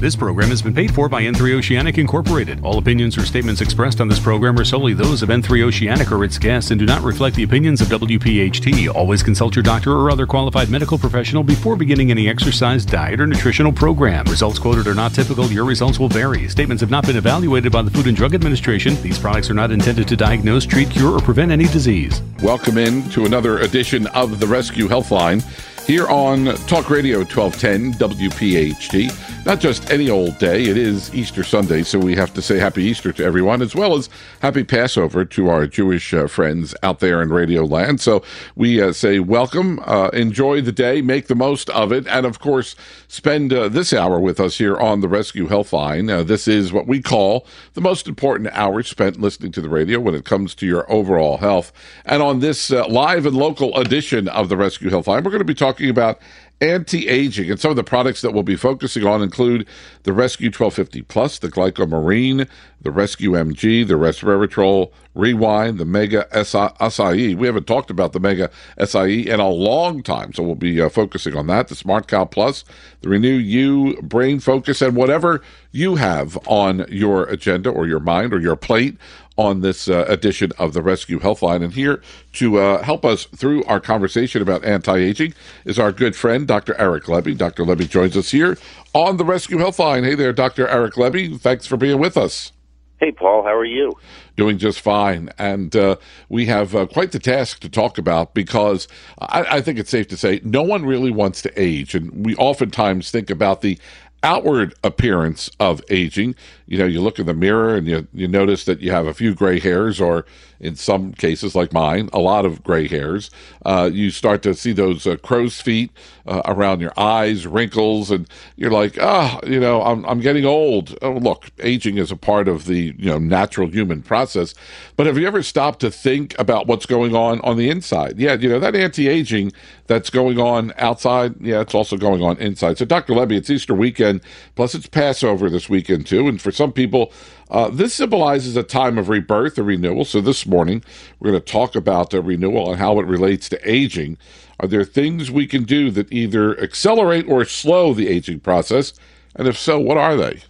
[0.00, 2.64] This program has been paid for by N3 Oceanic Incorporated.
[2.64, 6.24] All opinions or statements expressed on this program are solely those of N3 Oceanic or
[6.24, 8.88] its guests and do not reflect the opinions of WPHT.
[8.94, 13.26] Always consult your doctor or other qualified medical professional before beginning any exercise, diet, or
[13.26, 14.24] nutritional program.
[14.24, 15.52] Results quoted are not typical.
[15.52, 16.48] Your results will vary.
[16.48, 18.94] Statements have not been evaluated by the Food and Drug Administration.
[19.02, 22.22] These products are not intended to diagnose, treat, cure, or prevent any disease.
[22.42, 25.42] Welcome in to another edition of the Res-Q Healthline
[25.90, 29.44] here on Talk Radio 1210 WPHT.
[29.44, 32.84] Not just any old day, it is Easter Sunday, so we have to say Happy
[32.84, 34.08] Easter to everyone, as well as
[34.40, 38.00] Happy Passover to our Jewish uh, friends out there in Radio Land.
[38.00, 38.22] So
[38.54, 42.38] we uh, say welcome, uh, enjoy the day, make the most of it, and of
[42.38, 42.76] course,
[43.08, 46.10] spend uh, this hour with us here on the Res-Q Healthline.
[46.10, 49.98] Uh, this is what we call the most important hour spent listening to the radio
[49.98, 51.72] when it comes to your overall health.
[52.04, 55.44] And on this uh, live and local edition of the Res-Q Healthline, we're going to
[55.44, 56.20] be talking talking about
[56.62, 59.66] anti-aging and some of the products that we'll be focusing on include
[60.02, 62.46] the rescue 1250 plus the glycomarine
[62.82, 67.34] the rescue mg the resveratrol rewind the mega Acai.
[67.34, 70.90] we haven't talked about the mega Acai in a long time so we'll be uh,
[70.90, 72.62] focusing on that the smart cow plus
[73.00, 75.40] the renew you brain focus and whatever
[75.72, 78.98] you have on your agenda or your mind or your plate
[79.40, 81.64] on this uh, edition of the Res-Q Healthline.
[81.64, 82.02] And here
[82.34, 85.32] to uh, help us through our conversation about anti aging
[85.64, 86.78] is our good friend, Dr.
[86.78, 87.38] Eric Lebby.
[87.38, 87.64] Dr.
[87.64, 88.58] Lebby joins us here
[88.92, 90.04] on the Rescue Healthline.
[90.04, 90.68] Hey there, Dr.
[90.68, 91.40] Eric Lebby.
[91.40, 92.52] Thanks for being with us.
[92.98, 93.92] Hey, Paul, how are you?
[94.36, 95.30] Doing just fine.
[95.38, 95.96] And uh,
[96.28, 100.08] we have uh, quite the task to talk about because I, I, think it's safe
[100.08, 101.94] to say no one really wants to age.
[101.94, 103.78] And we oftentimes think about the
[104.22, 106.34] outward appearance of aging.
[106.66, 109.14] You know, you look in the mirror and you, you notice that you have a
[109.14, 110.26] few gray hairs, or
[110.60, 113.30] in some cases, like mine, a lot of gray hairs.
[113.64, 115.90] Uh, you start to see those uh, crow's feet
[116.26, 120.44] uh, around your eyes, wrinkles, and you're like, ah, oh, you know, I'm, I'm getting
[120.44, 120.96] old.
[121.02, 124.54] Oh, look, aging is a part of the, you know, natural human process.
[124.96, 128.18] But have you ever stopped to think about what's going on on the inside?
[128.18, 129.52] Yeah, you know, that anti aging
[129.86, 132.78] that's going on outside, yeah, it's also going on inside.
[132.78, 133.14] So, Dr.
[133.14, 134.20] Lebby, it's Easter weekend,
[134.54, 136.28] plus it's Passover this weekend, too.
[136.28, 137.12] And for some people,
[137.50, 140.04] uh, this symbolizes a time of rebirth, a renewal.
[140.04, 140.84] So, this morning,
[141.18, 144.18] we're going to talk about the renewal and how it relates to aging.
[144.60, 148.92] Are there things we can do that either accelerate or slow the aging process?
[149.34, 150.42] And if so, what are they?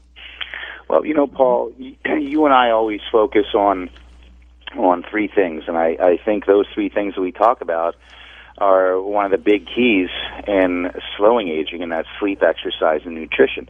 [0.89, 3.91] Well, you know, Paul, you and I always focus on
[4.77, 7.97] on three things, and I, I think those three things that we talk about
[8.59, 10.09] are one of the big keys
[10.47, 13.69] in slowing aging, and that's sleep, exercise, and nutrition.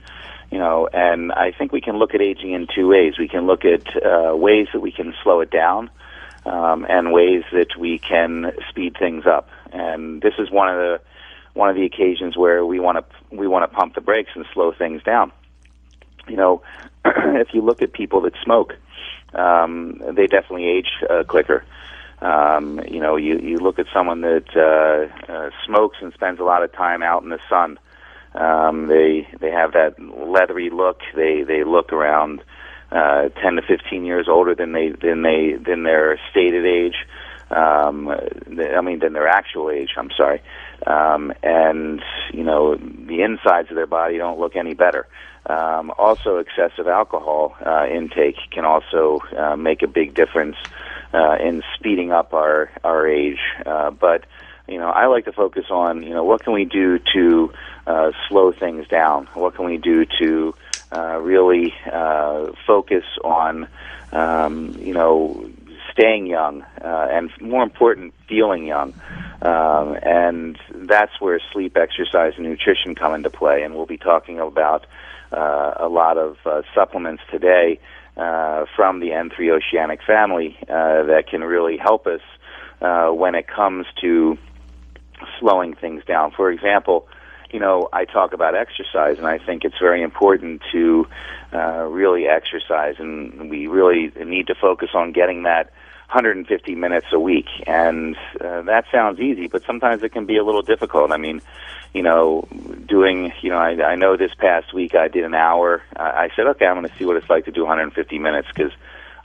[0.51, 3.15] You know, and I think we can look at aging in two ways.
[3.19, 5.91] We can look at uh, ways that we can slow it down,
[6.45, 9.49] um, and ways that we can speed things up.
[9.73, 11.01] And this is one of the
[11.55, 14.45] one of the occasions where we want to we want to pump the brakes and
[14.53, 15.33] slow things down.
[16.29, 16.63] You know,
[17.05, 18.75] if you look at people that smoke,
[19.35, 21.65] um, they definitely age uh, quicker.
[22.21, 26.45] Um, you know, you you look at someone that uh, uh, smokes and spends a
[26.45, 27.79] lot of time out in the sun.
[28.35, 31.01] Um, they they have that leathery look.
[31.15, 32.43] They they look around
[32.93, 36.97] uh, 10 to 15 years older than they than they than their stated age.
[37.51, 39.91] Um, I mean, than their actual age.
[39.97, 40.41] I'm sorry.
[40.87, 42.01] Um, and
[42.33, 45.09] you know, the insides of their body don't look any better.
[45.47, 50.57] Um, also, excessive alcohol uh, intake can also uh, make a big difference
[51.13, 53.41] uh, in speeding up our our age.
[53.67, 54.27] Uh, but
[54.69, 57.53] you know, I like to focus on you know what can we do to
[57.87, 59.29] uh, slow things down.
[59.35, 60.55] What can we do to
[60.93, 63.69] uh, really uh, focus on,
[64.13, 65.49] um, you know,
[65.93, 68.95] staying young, uh, and more important, feeling young.
[69.43, 73.63] Um, and that's where sleep, exercise, and nutrition come into play.
[73.63, 74.87] And we'll be talking about
[75.33, 77.81] uh, a lot of uh, supplements today
[78.17, 82.21] uh, from the N3 Oceanic family uh, that can really help us
[82.81, 84.37] uh, when it comes to
[85.39, 86.33] slowing things down.
[86.33, 87.07] For example,
[87.53, 91.07] you know, I talk about exercise, and I think it's very important to
[91.53, 95.73] uh, really exercise, and we really need to focus on getting that
[96.13, 97.47] 150 minutes a week.
[97.67, 101.13] And uh, that sounds easy, but sometimes it can be a little difficult.
[101.13, 101.41] I mean,
[101.93, 102.47] you know,
[102.87, 105.83] doing, you know, I, I know this past week I did an hour.
[105.97, 108.73] I, said, okay, I'm going to see what it's like to do 150 minutes because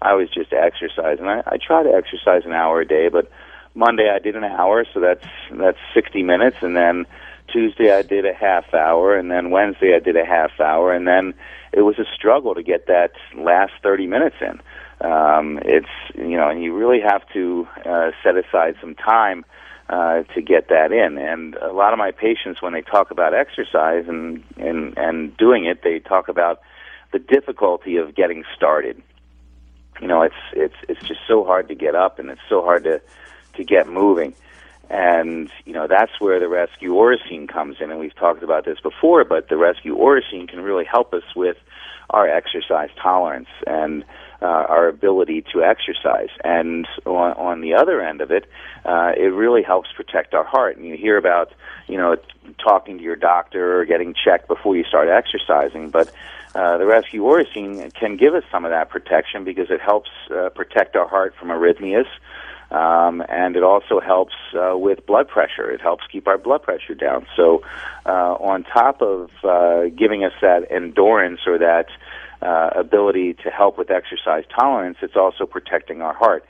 [0.02, 3.32] I was just exercise, and I, I try to exercise an hour a day, but
[3.74, 7.06] Monday I did an hour, so that's that's 60 minutes, and then
[7.52, 11.08] Tuesday I did a half hour, and then Wednesday I did a half hour, and
[11.08, 11.34] then
[11.72, 14.62] it was a struggle to get that last 30 minutes in.
[15.02, 19.46] Um, it's you know, and you really have to uh, set aside some time
[19.90, 21.18] uh, to get that in.
[21.18, 25.66] And a lot of my patients, when they talk about exercise and and and doing
[25.66, 26.62] it, they talk about
[27.12, 29.02] the difficulty of getting started.
[30.02, 32.86] You know, it's it's it's just so hard to get up, and it's so hard
[32.86, 33.02] to
[33.56, 34.34] to get moving.
[34.90, 38.80] And you know that's where the rescue Oracene comes in, and we've talked about this
[38.82, 39.24] before.
[39.26, 41.58] But the rescue Oracene can really help us with
[42.10, 44.04] our exercise tolerance and
[44.42, 46.30] uh, our ability to exercise.
[46.44, 48.46] And on, on the other end of it,
[48.86, 50.78] uh, it really helps protect our heart.
[50.78, 51.52] And you hear about,
[51.88, 52.16] you know,
[52.64, 56.10] talking to your doctor or getting checked before you start exercising, but
[56.54, 60.50] uh, the rescue Oracene can give us some of that protection because it helps uh,
[60.50, 62.08] protect our heart from arrhythmias.
[62.76, 65.72] Um, and it also helps uh, with blood pressure.
[65.72, 67.26] It helps keep our blood pressure down.
[67.38, 67.64] So,
[68.06, 71.86] uh, on top of uh, giving us that endurance or that
[72.42, 76.46] uh, ability to help with exercise tolerance, it's also protecting our heart.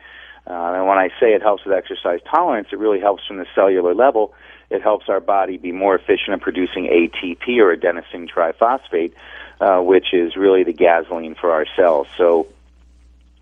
[0.48, 3.46] Uh, and when I say it helps with exercise tolerance, it really helps from the
[3.54, 4.34] cellular level.
[4.72, 9.14] It helps our body be more efficient in producing ATP or adenosine triphosphate,
[9.62, 12.08] uh, which is really the gasoline for our cells.
[12.18, 12.48] So,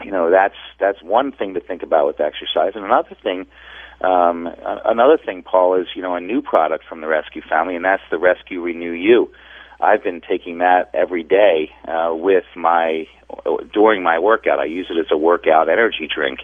[0.03, 2.73] you know, that's that's one thing to think about with exercise.
[2.75, 3.45] And another thing,
[4.01, 4.49] um,
[4.85, 8.03] another thing, Paul, is you know a new product from the Rescue family, and that's
[8.11, 9.31] the Rescue Renew You.
[9.79, 13.05] I've been taking that every day uh, with my
[13.73, 14.59] during my workout.
[14.59, 16.39] I use it as a workout energy drink,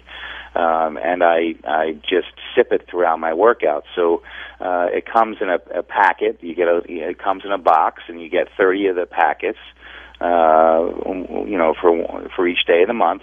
[0.54, 3.84] um, and I I just sip it throughout my workout.
[3.94, 4.22] So
[4.60, 6.38] uh, it comes in a, a packet.
[6.42, 9.58] You get a it comes in a box, and you get 30 of the packets.
[10.20, 10.90] Uh,
[11.46, 13.22] you know, for for each day of the month,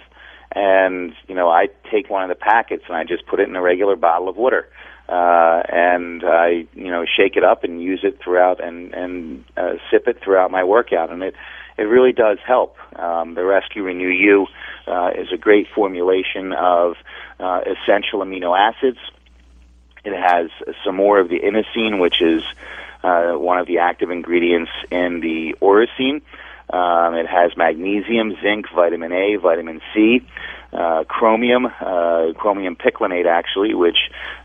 [0.52, 3.56] and you know, I take one of the packets and I just put it in
[3.56, 4.68] a regular bottle of water
[5.08, 9.74] uh, and I you know shake it up and use it throughout and and uh,
[9.90, 11.34] sip it throughout my workout, and it
[11.78, 12.76] it really does help.
[12.98, 14.46] Um, the Rescue Renew You
[14.86, 16.96] uh, is a great formulation of
[17.40, 18.98] uh, essential amino acids.
[20.04, 20.50] It has
[20.84, 22.42] some more of the inosine, which is
[23.02, 26.20] uh, one of the active ingredients in the Oracene.
[26.70, 30.20] Um, it has magnesium, zinc, vitamin A, vitamin C
[30.72, 33.96] uh, chromium, uh, chromium picolinate actually, which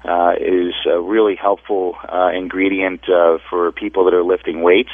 [0.06, 4.92] uh, is a really helpful uh, ingredient uh, for people that are lifting weights.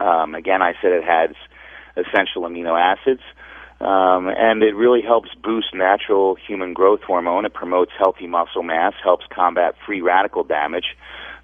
[0.00, 1.30] Um, again, I said it has
[1.96, 3.22] essential amino acids.
[3.78, 7.44] Um, and it really helps boost natural human growth hormone.
[7.44, 10.96] It promotes healthy muscle mass, helps combat free radical damage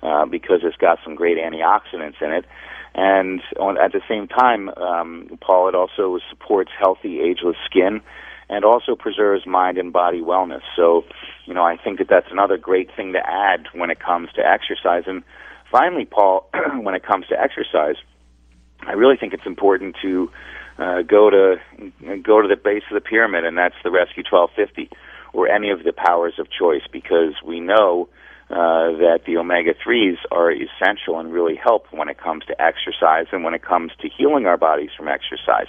[0.02, 2.46] uh, because it's got some great antioxidants in it.
[2.94, 8.02] And on, at the same time, um, Paul, it also supports healthy, ageless skin
[8.52, 10.60] and also preserves mind and body wellness.
[10.76, 11.04] So,
[11.46, 14.42] you know, I think that that's another great thing to add when it comes to
[14.46, 15.04] exercise.
[15.06, 15.22] And
[15.70, 16.50] finally, Paul,
[16.82, 17.96] when it comes to exercise,
[18.86, 20.30] I really think it's important to
[20.78, 21.56] uh, go to
[22.22, 24.94] go to the base of the pyramid, and that's the Rescue 1250
[25.32, 28.08] or any of the powers of choice, because we know
[28.52, 33.26] uh, that the omega 3s are essential and really help when it comes to exercise
[33.32, 35.68] and when it comes to healing our bodies from exercise.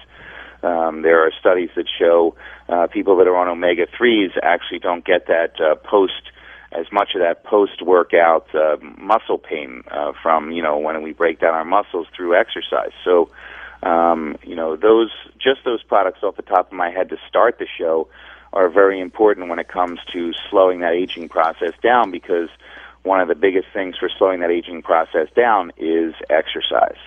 [0.63, 2.35] Um, there are studies that show
[2.67, 6.31] uh, people that are on omega 3s actually don't get that uh, post
[6.73, 11.13] as much of that post workout uh, muscle pain uh, from you know when we
[11.13, 12.91] break down our muscles through exercise.
[13.03, 13.29] So
[13.83, 17.59] um, you know those just those products off the top of my head to start
[17.59, 18.07] the show
[18.53, 22.49] are very important when it comes to slowing that aging process down because
[23.03, 26.97] one of the biggest things for slowing that aging process down is exercise.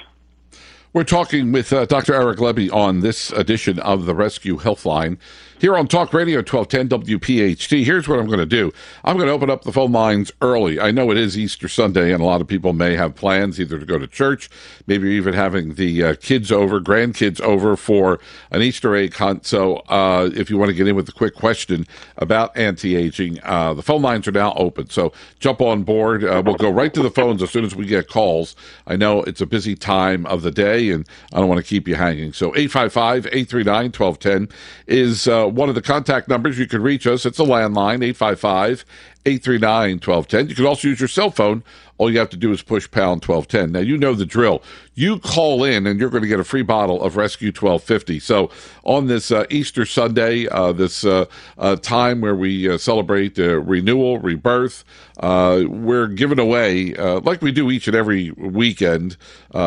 [0.96, 2.14] We're talking with uh, Dr.
[2.14, 5.18] Eric Lebby on this edition of the Res-Q Healthline
[5.58, 7.84] here on Talk Radio 1210 WPHT.
[7.84, 8.72] Here's what I'm going to do
[9.04, 10.80] I'm going to open up the phone lines early.
[10.80, 13.78] I know it is Easter Sunday, and a lot of people may have plans either
[13.78, 14.50] to go to church,
[14.86, 18.20] maybe even having the uh, kids over, grandkids over for
[18.50, 19.46] an Easter egg hunt.
[19.46, 23.38] So uh, if you want to get in with a quick question about anti aging,
[23.42, 24.90] uh, the phone lines are now open.
[24.90, 26.24] So jump on board.
[26.24, 28.56] Uh, we'll go right to the phones as soon as we get calls.
[28.86, 31.88] I know it's a busy time of the day, and I don't want to keep
[31.88, 32.32] you hanging.
[32.32, 37.26] So 855 839 1210 is uh, one of the contact numbers you can reach us.
[37.26, 38.84] It's a landline, 855
[39.26, 40.48] 839 1210.
[40.48, 41.64] You can also use your cell phone.
[41.98, 43.72] All you have to do is push pound 1210.
[43.72, 44.62] Now, you know the drill.
[44.94, 48.20] You call in and you're going to get a free bottle of Rescue 1250.
[48.20, 48.50] So,
[48.84, 51.26] on this uh, Easter Sunday, uh, this uh,
[51.58, 54.84] uh time where we uh, celebrate renewal, rebirth,
[55.20, 59.16] uh, we're giving away, like we do each and every weekend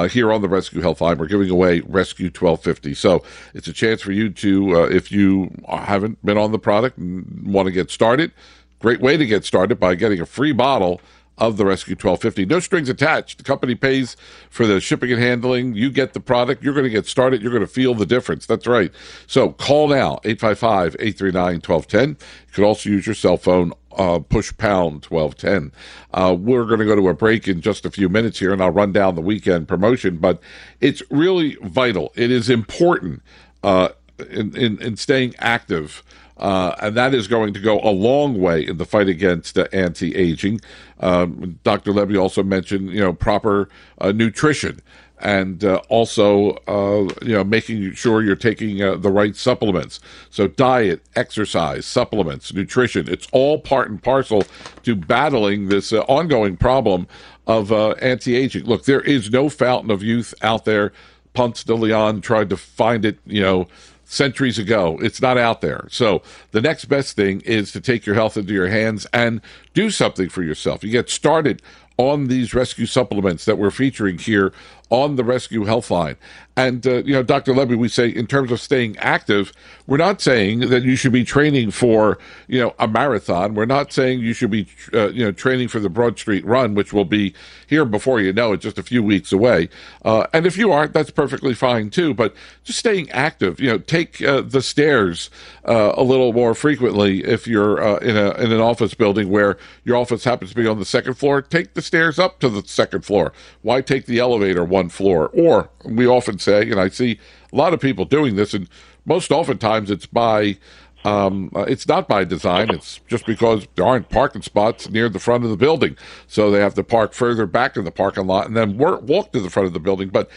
[0.10, 2.94] here on the Res-Q Healthline, we're giving away Rescue 1250.
[2.94, 7.52] So, it's a chance for you to, if you haven't been on the product and
[7.52, 8.32] want to get started,
[8.80, 11.02] Great way to get started by getting a free bottle
[11.40, 12.46] of the Rescue 1250.
[12.46, 13.38] No strings attached.
[13.38, 14.16] The company pays
[14.50, 15.74] for the shipping and handling.
[15.74, 16.62] You get the product.
[16.64, 17.42] You're going to get started.
[17.42, 18.46] You're going to feel the difference.
[18.46, 18.92] That's right.
[19.26, 22.10] So call now, 855 839 1210.
[22.10, 25.72] You can also use your cell phone uh, push pound 1210.
[26.14, 28.62] Uh, we're going to go to a break in just a few minutes here, and
[28.62, 30.42] I'll run down the weekend promotion, but
[30.80, 32.12] it's really vital.
[32.16, 33.22] It is important
[33.64, 33.90] uh,
[34.30, 36.04] in, in, in staying active.
[36.40, 39.68] Uh, and that is going to go a long way in the fight against uh,
[39.74, 40.62] anti-aging.
[41.02, 41.92] Um, Dr.
[41.92, 43.70] Lebby also mentioned, you know, proper
[44.00, 44.82] uh, nutrition
[45.22, 50.00] and uh, also uh, you know making sure you're taking uh, the right supplements.
[50.30, 54.44] So diet, exercise, supplements, nutrition, it's all part and parcel
[54.84, 57.06] to battling this ongoing problem
[57.48, 58.64] of anti-aging.
[58.64, 60.94] Look, there is no fountain of youth out there.
[61.34, 63.68] Ponce de Leon tried to find it, you know,
[64.10, 64.98] centuries ago.
[65.02, 65.88] It's not out there.
[65.92, 69.40] So the next best thing is to take your health into your hands and
[69.76, 70.84] do something for yourself.
[70.84, 71.62] You get started
[71.98, 74.52] on these rescue supplements that we're featuring here
[74.90, 76.16] on the Res-Q Healthline.
[76.60, 77.54] And, uh, you know, Dr.
[77.54, 79.54] Lebby, we say in terms of staying active,
[79.88, 82.18] we're not saying that you should be training for,
[82.48, 83.54] you know, a marathon.
[83.54, 86.76] We're not saying you should be, uh, you know, training for the Broad Street Run,
[86.76, 87.34] which will be
[87.68, 89.70] here before you know it, just a few weeks away.
[90.04, 92.14] Uh, and if you aren't, that's perfectly fine too.
[92.14, 95.30] But just staying active, you know, take uh, the stairs
[95.64, 99.58] uh, a little more frequently if you're uh, in a in an office building where
[99.86, 101.42] your office happens to be on the second floor.
[101.42, 103.32] Take the stairs up to the second floor.
[103.62, 105.30] Why take the elevator one floor?
[105.34, 107.20] Or we often say and I see
[107.52, 108.68] a lot of people doing this, and
[109.06, 110.58] most oftentimes it's by
[111.06, 112.70] um, uh, it's not by design.
[112.70, 115.96] It's just because there aren't parking spots near the front of the building,
[116.28, 119.40] so they have to park further back in the parking lot and then walk to
[119.40, 120.10] the front of the building.
[120.10, 120.30] But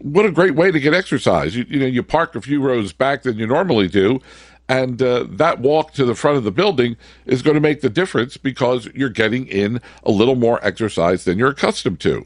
[0.00, 1.54] what a great way to get exercise!
[1.56, 4.20] You, you know, you park a few rows back than you normally do,
[4.68, 7.90] and uh, that walk to the front of the building is going to make the
[7.90, 12.24] difference because you're getting in a little more exercise than you're accustomed to.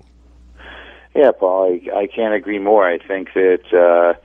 [1.15, 2.89] Yeah, Paul, I, I can't agree more.
[2.89, 4.19] I think that uh,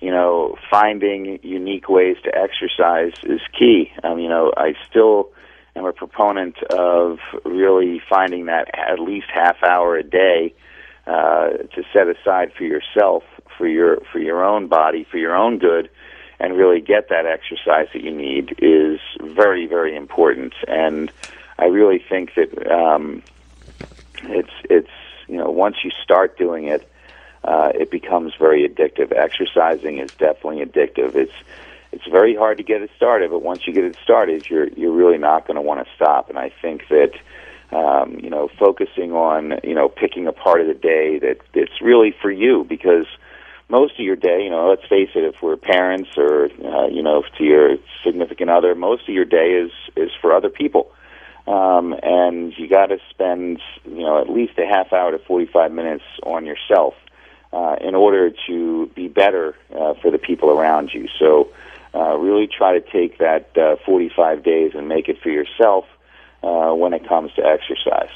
[0.00, 3.92] you know finding unique ways to exercise is key.
[4.02, 5.30] Um, you know, I still
[5.76, 10.52] am a proponent of really finding that at least half hour a day
[11.06, 13.22] uh, to set aside for yourself,
[13.56, 15.88] for your for your own body, for your own good,
[16.40, 20.54] and really get that exercise that you need is very very important.
[20.66, 21.12] And
[21.56, 23.22] I really think that um,
[24.24, 24.90] it's it's
[25.32, 26.86] you know, once you start doing it,
[27.42, 29.12] uh, it becomes very addictive.
[29.12, 31.14] Exercising is definitely addictive.
[31.14, 31.32] It's
[31.90, 34.92] it's very hard to get it started, but once you get it started, you're you're
[34.92, 36.28] really not going to want to stop.
[36.28, 37.12] And I think that
[37.74, 41.80] um, you know, focusing on you know picking a part of the day that it's
[41.80, 43.06] really for you because
[43.70, 47.02] most of your day, you know, let's face it, if we're parents or uh, you
[47.02, 50.92] know to your significant other, most of your day is is for other people
[51.46, 55.72] um, and you got to spend you know at least a half hour to 45
[55.72, 56.94] minutes on yourself
[57.52, 61.08] uh, in order to be better uh, for the people around you.
[61.18, 61.48] So
[61.94, 65.84] uh, really try to take that uh, 45 days and make it for yourself
[66.42, 68.10] uh, when it comes to exercise.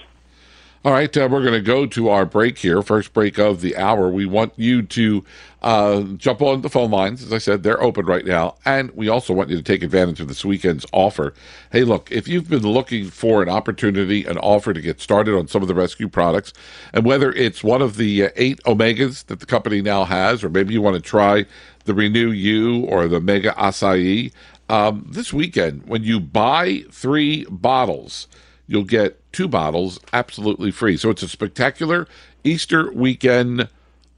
[0.87, 3.77] All right, uh, we're going to go to our break here, first break of the
[3.77, 4.09] hour.
[4.09, 5.25] We want you to
[5.61, 7.25] uh, jump on the phone lines.
[7.25, 8.55] As I said, they're open right now.
[8.65, 11.35] And we also want you to take advantage of this weekend's offer.
[11.73, 15.49] Hey, look, if you've been looking for an opportunity, an offer to get started on
[15.49, 16.53] some of the rescue products,
[16.93, 20.51] and whether it's one of the uh, eight Omegas that the company now has, or
[20.51, 21.47] maybe you want to try
[21.87, 24.33] the Renew U or the Mega Acai,
[24.69, 28.29] um, this weekend, when you buy three bottles,
[28.67, 30.97] you'll get two bottles absolutely free.
[30.97, 32.07] So it's a spectacular
[32.45, 33.69] Easter weekend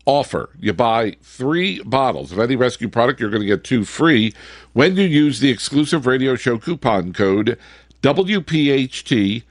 [0.06, 0.50] offer.
[0.58, 4.32] You buy three bottles of any rescue product, you're going to get two free
[4.72, 7.58] when you use the exclusive radio show coupon code
[8.02, 9.42] WPHT2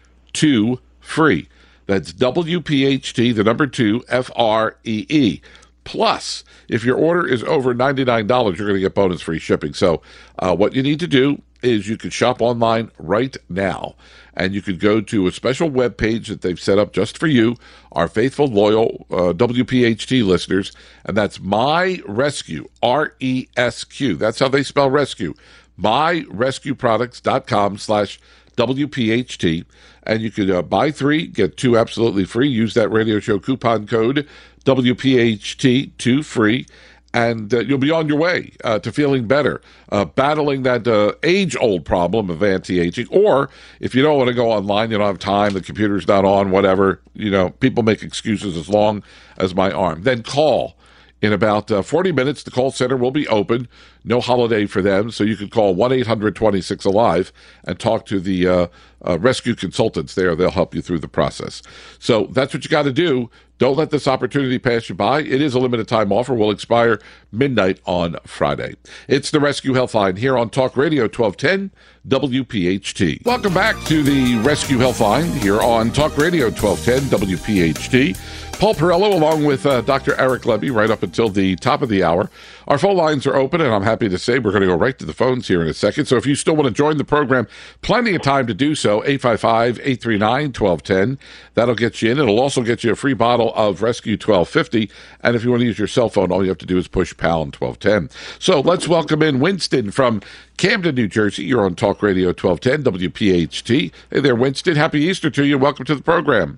[1.00, 1.48] free.
[1.86, 5.42] That's WPHT, the number two, F R E E.
[5.84, 8.28] Plus, if your order is over $99,
[8.58, 9.74] you're going to get bonus free shipping.
[9.74, 10.02] So,
[10.40, 13.96] uh, what you need to do is you can shop online right now
[14.38, 17.28] and you could go to a special web page that they've set up just for
[17.28, 17.58] you,
[17.92, 20.72] our faithful, loyal uh, WPHT listeners,
[21.04, 24.16] and that's My Rescue, R E S Q.
[24.16, 25.34] That's how they spell rescue.
[25.82, 28.20] MyRescueProducts.com slash
[28.56, 29.66] WPHT.
[30.04, 32.48] And you could uh, buy three, get two absolutely free.
[32.48, 34.28] Use that radio show coupon code
[34.66, 36.66] WPHT2 free
[37.14, 39.62] and uh, you'll be on your way uh, to feeling better,
[39.92, 43.08] uh, battling that uh, age old problem of anti aging.
[43.10, 43.50] Or
[43.80, 46.52] if you don't want to go online, you don't have time, the computer's not on,
[46.52, 49.04] whatever, you know, people make excuses as long
[49.38, 50.04] as my arm.
[50.04, 50.77] Then call
[51.22, 52.44] in about uh, 40 minutes.
[52.44, 53.68] The call center will be open.
[54.04, 55.12] No holiday for them.
[55.12, 57.34] So you can call 1 800 26 Alive
[57.64, 58.68] and talk to the uh,
[59.06, 60.36] uh, rescue consultants there.
[60.36, 61.62] They'll help you through the process.
[62.00, 63.30] So that's what you got to do.
[63.58, 65.22] Don't let this opportunity pass you by.
[65.22, 66.36] It is a limited time offer.
[66.36, 67.00] Will expire
[67.32, 68.76] midnight on Friday.
[69.08, 71.72] It's the Res-Q Healthline here on Talk Radio 1210
[72.08, 73.26] WPHT.
[73.26, 78.18] Welcome back to the Res-Q Healthline here on Talk Radio 1210 WPHT.
[78.60, 80.20] Paul Perrello, along with uh, Dr.
[80.20, 82.28] Eric Lebby, right up until the top of the hour.
[82.68, 84.98] Our phone lines are open, and I'm happy to say we're going to go right
[84.98, 86.08] to the phones here in a second.
[86.08, 87.48] So if you still want to join the program,
[87.84, 89.04] plenty of time to do so.
[89.04, 91.20] 855 839 1210.
[91.54, 92.18] That'll get you in.
[92.18, 94.90] It'll also get you a free bottle of Rescue 1250.
[95.22, 96.88] And if you want to use your cell phone, all you have to do is
[96.88, 98.10] push pound 1210.
[98.40, 100.20] So let's welcome in Winston from
[100.58, 101.44] Camden, New Jersey.
[101.44, 103.92] You're on Talk Radio 1210 WPHT.
[104.10, 104.76] Hey there, Winston.
[104.76, 105.60] Happy Easter to you.
[105.60, 106.58] Welcome to the program.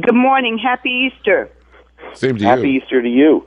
[0.00, 0.58] Good morning.
[0.58, 1.50] Happy Easter.
[2.14, 2.80] Same to Happy you.
[2.80, 3.46] Easter to you.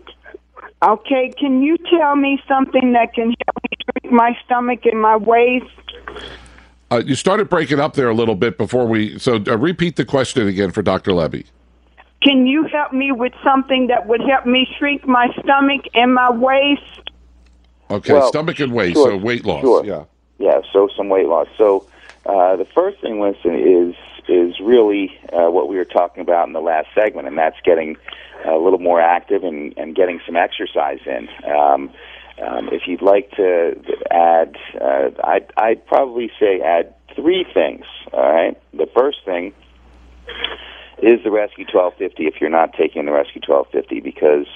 [0.81, 5.17] Okay, can you tell me something that can help me shrink my stomach and my
[5.17, 5.65] waist?
[6.89, 9.19] Uh, you started breaking up there a little bit before we.
[9.19, 11.11] So uh, repeat the question again for Dr.
[11.11, 11.45] Lebby.
[12.23, 16.31] Can you help me with something that would help me shrink my stomach and my
[16.31, 17.09] waist?
[17.91, 19.61] Okay, Well, stomach and waist, sure, so weight loss.
[19.61, 19.85] sure.
[19.85, 20.03] Yeah.
[20.37, 21.47] Yeah, so some weight loss.
[21.57, 21.85] So
[22.25, 23.95] uh, the first thing, Winston, is
[24.29, 27.97] is really uh, what we were talking about in the last segment, and that's getting
[28.45, 31.27] a little more active and, and getting some exercise in.
[31.49, 31.91] Um,
[32.41, 33.75] um, if you'd like to
[34.11, 37.85] add, uh, I'd, I'd probably say add three things.
[38.13, 38.57] All right.
[38.73, 39.53] The first thing
[41.01, 44.47] is the Rescue 1250 if you're not taking the Rescue 1250 because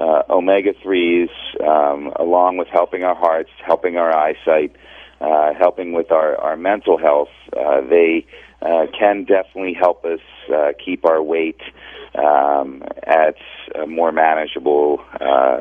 [0.00, 1.30] uh, omega 3s,
[1.62, 4.74] um, along with helping our hearts, helping our eyesight,
[5.20, 8.26] uh, helping with our, our mental health, uh, they
[8.64, 10.20] uh, can definitely help us
[10.52, 11.60] uh, keep our weight
[12.14, 13.36] um, at
[13.74, 15.60] a more manageable uh,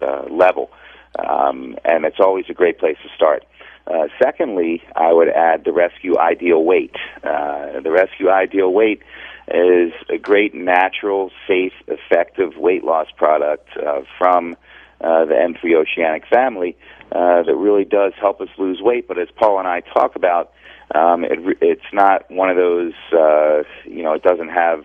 [0.00, 0.70] uh, level.
[1.18, 3.44] Um, and it's always a great place to start.
[3.86, 6.94] Uh, secondly, I would add the Rescue Ideal Weight.
[7.22, 9.02] Uh, the Rescue Ideal Weight
[9.48, 14.56] is a great, natural, safe, effective weight loss product uh, from
[15.00, 16.76] uh, the N3 Oceanic family
[17.10, 19.08] uh, that really does help us lose weight.
[19.08, 20.52] But as Paul and I talk about,
[20.94, 24.84] um, it, it's not one of those, uh, you know, it doesn't have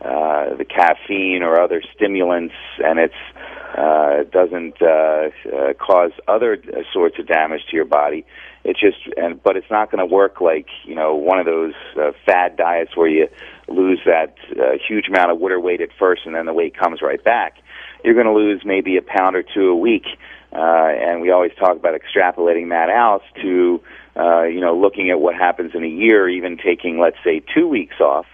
[0.00, 3.14] uh, the caffeine or other stimulants, and it's
[3.76, 8.24] uh, doesn't uh, uh, cause other uh, sorts of damage to your body.
[8.64, 11.74] It's just, and but it's not going to work like you know one of those
[12.00, 13.28] uh, fad diets where you
[13.68, 17.02] lose that uh, huge amount of water weight at first, and then the weight comes
[17.02, 17.58] right back.
[18.04, 20.06] You're going to lose maybe a pound or two a week,
[20.52, 23.82] uh, and we always talk about extrapolating that out to
[24.18, 27.68] uh, you know looking at what happens in a year, even taking let's say two
[27.68, 28.26] weeks off.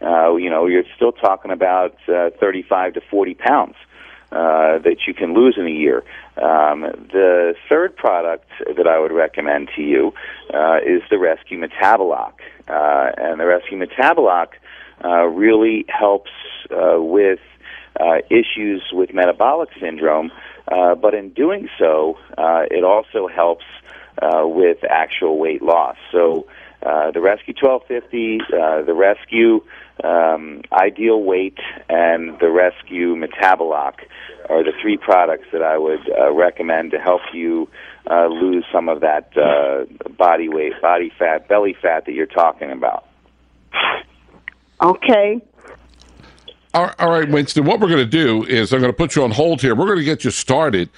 [0.00, 3.76] Uh, you know, you're still talking about uh, 35 to 40 pounds
[4.32, 6.02] uh, that you can lose in a year.
[6.38, 10.12] Um, the third product that I would recommend to you
[10.52, 12.32] uh, is the Rescue Metaboloc.
[12.66, 14.48] Uh, and the Rescue Metaboloc
[15.04, 16.30] uh, really helps
[16.70, 17.40] uh, with
[18.00, 20.32] uh, issues with metabolic syndrome,
[20.68, 23.64] uh, but in doing so, uh, it also helps
[24.20, 25.96] uh, with actual weight loss.
[26.10, 26.46] So,
[26.84, 29.62] uh, the Rescue 1250, uh, the Rescue
[30.02, 34.00] um, Ideal Weight, and the Rescue Metaboloc
[34.50, 37.68] are the three products that I would uh, recommend to help you
[38.10, 42.72] uh, lose some of that uh, body weight, body fat, belly fat that you're talking
[42.72, 43.06] about.
[44.82, 45.40] Okay.
[46.74, 47.64] All all right, Winston.
[47.64, 49.74] What we're going to do is I'm going to put you on hold here.
[49.74, 50.88] We're going to get you started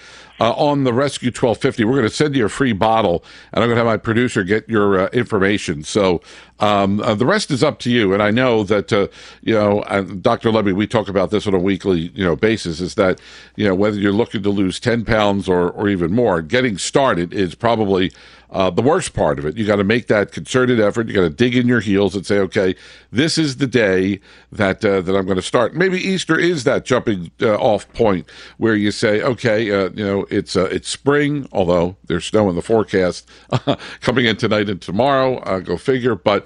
[0.40, 1.84] uh, on the Rescue 1250.
[1.84, 4.42] We're going to send you a free bottle, and I'm going to have my producer
[4.42, 5.82] get your uh, information.
[5.82, 6.20] So
[6.60, 8.12] um, uh, the rest is up to you.
[8.12, 9.08] And I know that uh,
[9.42, 10.50] you know, and Dr.
[10.50, 12.80] Lebby, we talk about this on a weekly you know basis.
[12.80, 13.20] Is that
[13.56, 17.32] you know whether you're looking to lose 10 pounds or or even more, getting started
[17.32, 18.12] is probably
[18.54, 19.56] uh, the worst part of it.
[19.56, 21.08] You got to make that concerted effort.
[21.08, 22.76] You got to dig in your heels and say, okay,
[23.10, 24.20] this is the day
[24.52, 25.74] that uh, that I'm going to start.
[25.74, 30.26] Maybe Easter is that jumping uh, off point where you say, okay, uh, you know,
[30.30, 33.28] it's uh, it's spring, although there's snow in the forecast
[34.00, 35.38] coming in tonight and tomorrow.
[35.38, 36.14] Uh, go figure.
[36.14, 36.43] But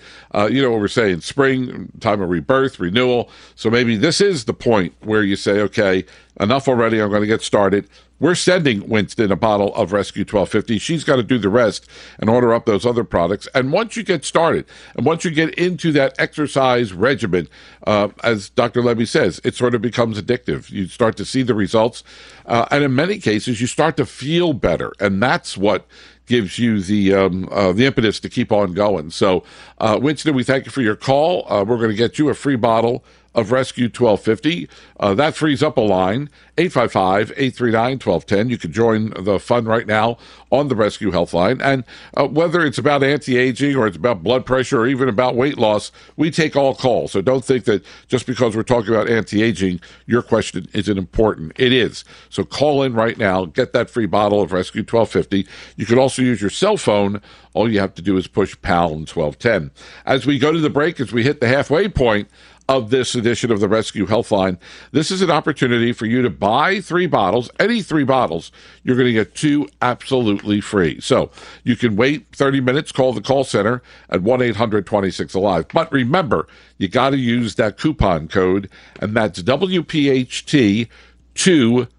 [0.50, 3.30] you know what we're saying: spring, time of rebirth, renewal.
[3.54, 6.04] So maybe this is the point where you say, okay,
[6.40, 7.00] enough already.
[7.00, 7.88] I'm going to get started.
[8.20, 10.78] We're sending Winston a bottle of Rescue 1250.
[10.78, 13.46] She's got to do the rest and order up those other products.
[13.54, 17.48] And once you get started, and once you get into that exercise regimen,
[17.87, 18.82] uh, as Dr.
[18.82, 20.70] Lebby says, it sort of becomes addictive.
[20.70, 22.02] You start to see the results.
[22.44, 24.92] Uh, and in many cases, you start to feel better.
[24.98, 25.87] And that's what
[26.29, 29.11] gives you the um, uh, the impetus to keep on going.
[29.11, 29.43] So,
[29.79, 31.51] uh, Winston, we thank you for your call.
[31.51, 34.69] Uh, we're going to get you a free bottle of Rescue 1250.
[34.99, 38.51] Uh, that frees up a line, 855 839 1210.
[38.51, 40.19] You can join the fun right now
[40.51, 41.61] on the Res-Q Health Line.
[41.61, 41.85] And
[42.17, 45.59] uh, whether it's about anti aging or it's about blood pressure or even about weight
[45.59, 47.12] loss, we take all calls.
[47.12, 51.53] So don't think that just because we're talking about anti aging, your question isn't important.
[51.57, 52.05] It is.
[52.31, 55.47] So call in right now, get that free bottle of Rescue 1250.
[55.77, 57.21] You can also use your cell phone.
[57.55, 59.71] All you have to do is push pound 1210.
[60.07, 62.29] As we go to the break, as we hit the halfway point,
[62.68, 64.59] of this edition of the Res-Q Healthline.
[64.92, 68.52] This is an opportunity for you to buy three bottles, any three bottles.
[68.83, 71.00] You're going to get two absolutely free.
[71.00, 71.31] So
[71.64, 75.66] you can wait 30 minutes, call the call center at 1 800 26 Alive.
[75.72, 78.68] But remember, you got to use that coupon code,
[79.00, 80.88] and that's WPHT2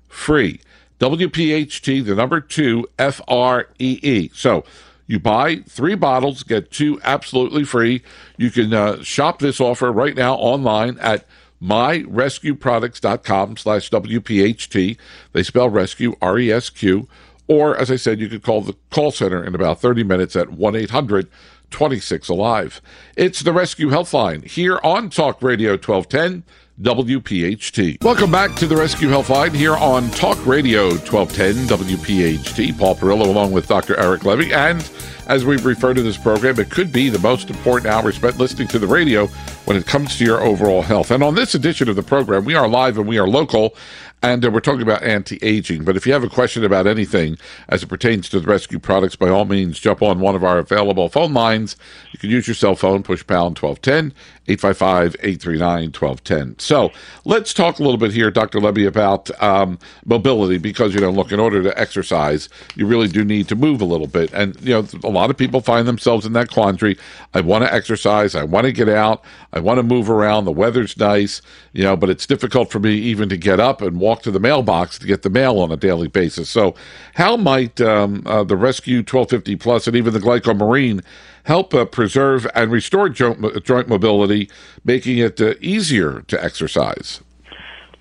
[0.08, 0.62] free.
[1.00, 4.30] WPHT, the number two, F R E E.
[4.34, 4.66] So
[5.10, 8.04] you buy three bottles, get two absolutely free.
[8.38, 11.26] You can uh, shop this offer right now online at
[11.60, 14.98] myrescueproducts.com slash WPHT.
[15.34, 17.08] They spell rescue, R E S Q.
[17.48, 20.52] Or, as I said, you could call the call center in about 30 minutes at
[20.52, 21.28] 1 800
[21.72, 22.80] 26 Alive.
[23.18, 26.44] It's the Res-Q Healthline here on Talk Radio 1210.
[26.82, 28.02] WPHT.
[28.02, 32.80] Welcome back to the Res-Q Healthline here on Talk Radio 1210 WPHT.
[32.80, 34.00] Paul Perrello along with Dr.
[34.00, 34.54] Eric Lebby.
[34.54, 34.90] And
[35.28, 38.70] as we refer to this program, it could be the most important hour spent listening
[38.70, 39.28] to the radio
[39.66, 41.12] when it comes to your overall health.
[41.12, 43.76] And on this edition of the program, we are live and we are local
[44.22, 45.84] and uh, we're talking about anti-aging.
[45.84, 47.38] But if you have a question about anything
[47.70, 50.58] as it pertains to the rescue products, by all means, jump on one of our
[50.58, 51.78] available phone lines.
[52.12, 54.14] You can use your cell phone, push pound 1210,
[54.58, 56.62] 855-839-1210.
[56.62, 56.92] So
[57.26, 58.60] let's talk a little bit here, Dr.
[58.60, 63.26] Lebby, about um, mobility because, you know, look, in order to exercise, you really do
[63.26, 64.32] need to move a little bit.
[64.34, 66.98] And, you know, a lot of people find themselves in that quandary.
[67.34, 68.36] I want to exercise.
[68.36, 69.24] I want to get out.
[69.54, 70.46] I want to move around.
[70.46, 71.42] The weather's nice,
[71.74, 74.32] you know, but it's difficult for me even to get up and walk walk to
[74.32, 76.50] the mailbox to get the mail on a daily basis.
[76.50, 76.76] So,
[77.14, 81.04] how might um, uh, the Rescue 1250 Plus and even the Glycomarine
[81.44, 84.50] help uh, preserve and restore joint, joint mobility,
[84.84, 87.22] making it uh, easier to exercise?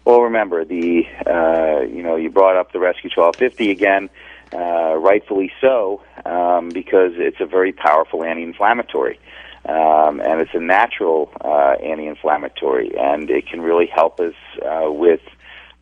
[0.05, 4.09] Well, remember the uh, you know you brought up the Rescue 1250 again,
[4.55, 9.21] uh, rightfully so, um, because it's a very powerful anti-inflammatory.
[9.67, 14.33] Um, and it's a natural uh, anti-inflammatory, and it can really help us
[14.65, 15.21] uh, with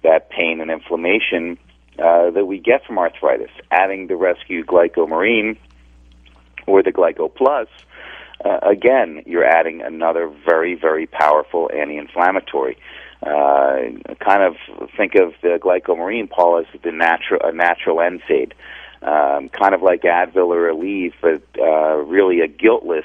[0.03, 1.57] that pain and inflammation
[1.99, 3.51] uh, that we get from arthritis.
[3.71, 5.57] Adding the rescue glycomarine
[6.67, 7.69] or the glyco plus,
[8.45, 12.77] uh, again, you're adding another very, very powerful anti-inflammatory.
[13.23, 13.77] Uh,
[14.21, 14.57] kind of
[14.97, 18.53] think of the glycomarine, Paul, as the natural, a natural NSAID.
[19.03, 23.05] Um, kind of like Advil or Aleve, but uh, really a guiltless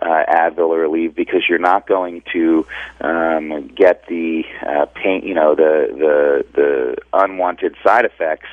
[0.00, 2.66] uh, Advil or Aleve because you're not going to
[3.00, 8.48] um, get the uh, pain, you know, the the the unwanted side effects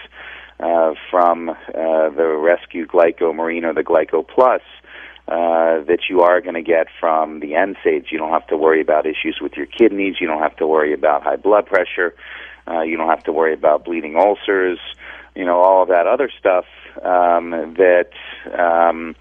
[0.59, 1.55] uh, from uh,
[2.09, 4.61] the Rescue Glycomarine or the Glyco Plus.
[5.27, 8.11] Uh, that you are going to get from the NSAIDs.
[8.11, 10.15] You don't have to worry about issues with your kidneys.
[10.19, 12.15] You don't have to worry about high blood pressure.
[12.67, 14.79] Uh, you don't have to worry about bleeding ulcers.
[15.35, 16.65] You know all of that other stuff
[17.03, 18.09] um, that
[18.57, 19.15] um,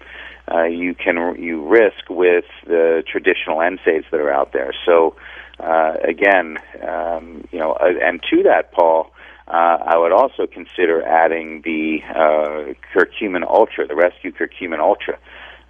[0.51, 4.73] uh, you can you risk with the traditional NSAIDs that are out there.
[4.85, 5.15] So
[5.59, 9.11] uh, again, um, you know, uh, and to that, Paul,
[9.49, 15.17] uh, I would also consider adding the uh, curcumin ultra, the rescue curcumin ultra.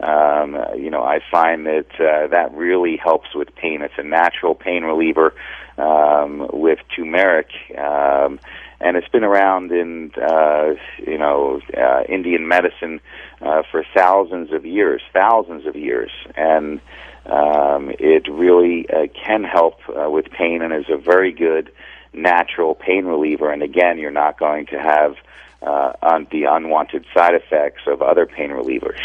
[0.01, 3.81] Um, you know, I find that uh, that really helps with pain.
[3.81, 5.33] It's a natural pain reliever
[5.77, 7.49] um, with turmeric.
[7.77, 8.39] Um,
[8.81, 13.01] and it's been around in uh, you know uh, Indian medicine
[13.41, 16.79] uh, for thousands of years, thousands of years, and
[17.25, 21.71] um, it really uh, can help uh, with pain and is a very good
[22.13, 23.51] natural pain reliever.
[23.51, 25.15] And again, you're not going to have
[25.61, 25.93] uh,
[26.31, 28.99] the unwanted side effects of other pain relievers.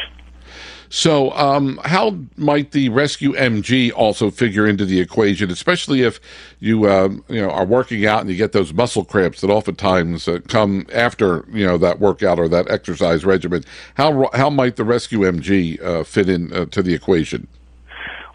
[0.95, 6.21] So, um, how might the Rescue MG also figure into the equation, especially if
[6.61, 10.29] you um, you know are working out and you get those muscle cramps that oftentimes
[10.29, 13.65] uh, come after you know that workout or that exercise regimen?
[13.95, 17.49] How how might the Rescue MG uh, fit in uh, to the equation?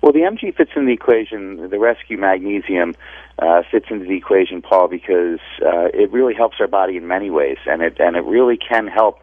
[0.01, 1.69] Well, the MG fits in the equation.
[1.69, 2.93] The Rescue Magnesium
[3.41, 7.29] uh, fits into the equation, Paul, because uh, it really helps our body in many
[7.29, 9.19] ways, and it and it really can help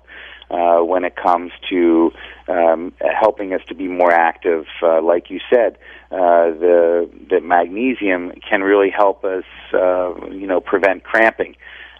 [0.50, 2.12] uh, when it comes to
[2.48, 4.66] um, helping us to be more active.
[4.82, 5.76] Uh, like you said,
[6.10, 11.56] uh, the the magnesium can really help us, uh, you know, prevent cramping.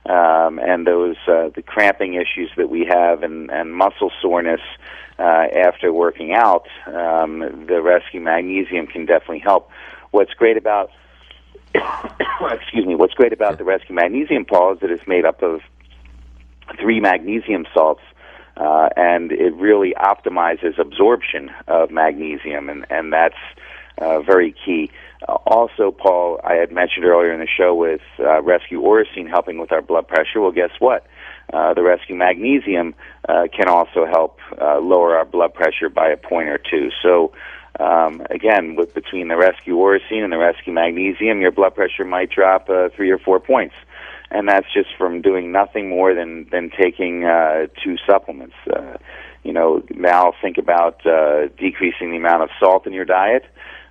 [0.06, 4.60] Um, and those uh, the cramping issues that we have and, and muscle soreness
[5.18, 9.68] uh, after working out, um, the rescue magnesium can definitely help.
[10.12, 10.90] What's great about
[12.52, 15.60] excuse me, what's great about the Rescue Magnesium, Paul, is that it's made up of
[16.80, 18.02] three magnesium salts,
[18.56, 23.36] uh, and it really optimizes absorption of magnesium, and, and that's
[23.98, 24.90] uh, very key.
[25.26, 29.58] Uh, also, Paul, I had mentioned earlier in the show with uh, Rescue Oracene helping
[29.58, 30.40] with our blood pressure.
[30.40, 31.06] Well, guess what?
[31.52, 32.94] Uh, the Rescue Magnesium
[33.28, 36.90] uh, can also help uh, lower our blood pressure by a point or two.
[37.02, 37.32] So,
[37.78, 42.30] um, again, with between the Rescue Oracene and the Rescue Magnesium, your blood pressure might
[42.30, 43.74] drop uh, three or four points,
[44.30, 48.54] and that's just from doing nothing more than than taking uh, two supplements.
[48.70, 48.96] Uh,
[49.42, 53.44] you know, now think about uh, decreasing the amount of salt in your diet,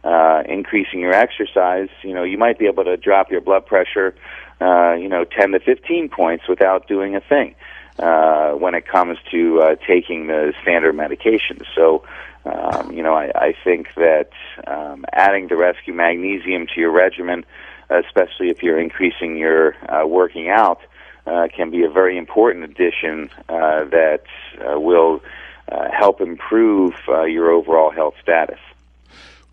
[0.03, 1.89] uh, increasing your exercise.
[2.03, 4.13] You know, you might be able to drop your blood pressure,
[4.59, 7.55] uh, you know, 10 to 15 points without doing a thing
[7.99, 11.63] uh, when it comes to uh, taking the standard medications.
[11.73, 12.03] So,
[12.45, 14.29] um, you know, I, I think that
[14.67, 17.45] um, adding the rescue magnesium to your regimen,
[17.89, 20.79] especially if you're increasing your uh, working out,
[21.25, 24.23] uh, can be a very important addition uh, that
[24.59, 25.21] uh, will
[25.71, 28.59] uh, help improve uh, your overall health status.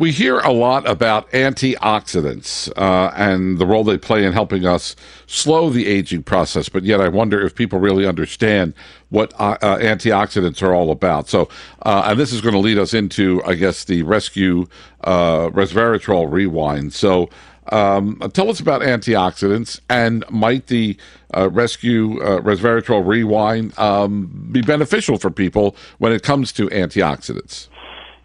[0.03, 4.97] We hear a lot about antioxidants uh, and the role they play in helping us
[5.29, 8.75] slow the aging process, but yet I wonder if people really understand
[9.11, 11.29] what uh, uh, antioxidants are all about.
[11.29, 11.49] So,
[11.83, 14.67] uh, and this is going to lead us into, I guess, the rescue
[15.05, 16.93] uh, resveratrol rewind.
[16.95, 17.31] So,
[17.69, 20.97] um, tell us about antioxidants and might the
[21.33, 27.69] uh, rescue resveratrol rewind um, be beneficial for people when it comes to antioxidants?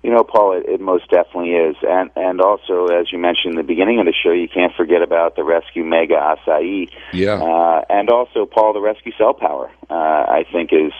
[0.03, 3.57] You know, Paul, it, it most definitely is, and and also as you mentioned in
[3.57, 6.89] the beginning of the show, you can't forget about the Rescue Mega Acai.
[7.13, 7.41] Yeah.
[7.41, 9.69] Uh, and also, Paul, the Rescue Cell Power.
[9.89, 10.93] Uh, I think is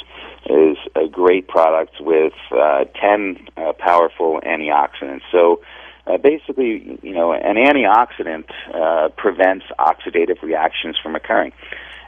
[0.49, 5.21] is a great product with uh, ten uh, powerful antioxidants.
[5.31, 5.61] So.
[6.09, 11.51] Uh, basically, you know, an antioxidant uh, prevents oxidative reactions from occurring.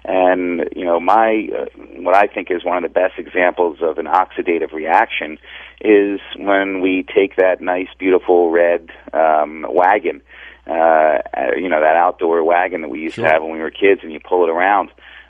[0.05, 1.65] And you know, my uh,
[1.97, 5.37] what I think is one of the best examples of an oxidative reaction
[5.81, 10.21] is when we take that nice, beautiful red um, wagon,
[10.67, 11.17] uh,
[11.57, 13.25] you know, that outdoor wagon that we used Sure.
[13.25, 14.89] to have when we were kids, and you pull it around.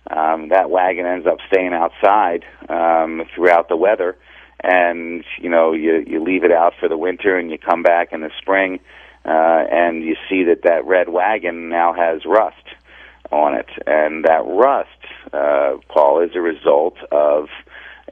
[0.10, 4.18] Um, that wagon ends up staying outside um, throughout the weather,
[4.62, 8.10] and you know, you you leave it out for the winter, and you come back
[8.12, 8.80] in the spring,
[9.26, 12.56] uh, and you see that that red wagon now has rust
[13.32, 14.90] on it, and that rust,
[15.34, 17.48] uh, Paul, is a result of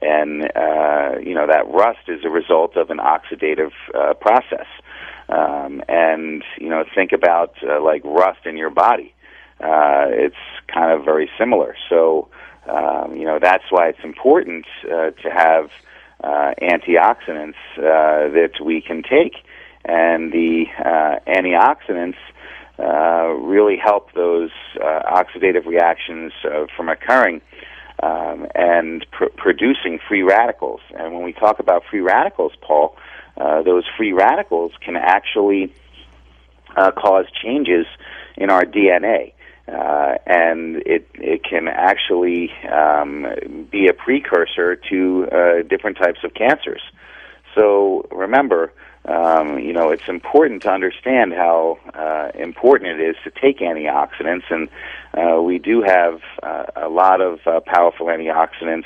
[0.00, 4.66] and uh, you know that rust is a result of an oxidative uh, process.
[5.28, 9.14] Um, and you know, think about uh, like rust in your body.
[9.60, 10.36] Uh, it's
[10.72, 11.74] kind of very similar.
[11.88, 12.28] So
[12.68, 15.70] um, you know that's why it's important uh, to have
[16.22, 19.34] uh, antioxidants uh, that we can take,
[19.84, 22.16] and the uh, antioxidants
[22.78, 27.40] uh, really help those uh, oxidative reactions uh, from occurring
[28.02, 30.80] um, and pr- producing free radicals.
[30.96, 32.96] And when we talk about free radicals, Paul,
[33.36, 35.74] uh, those free radicals can actually
[36.76, 37.86] uh, cause changes
[38.36, 39.32] in our DNA.
[39.66, 46.82] And it it can actually um, be a precursor to different types of cancers.
[47.54, 48.72] So remember,
[49.08, 54.44] um, you know, it's important to understand how uh, important it is to take antioxidants,
[54.50, 54.68] and
[55.14, 58.84] uh, we do have uh, a lot of uh, powerful antioxidants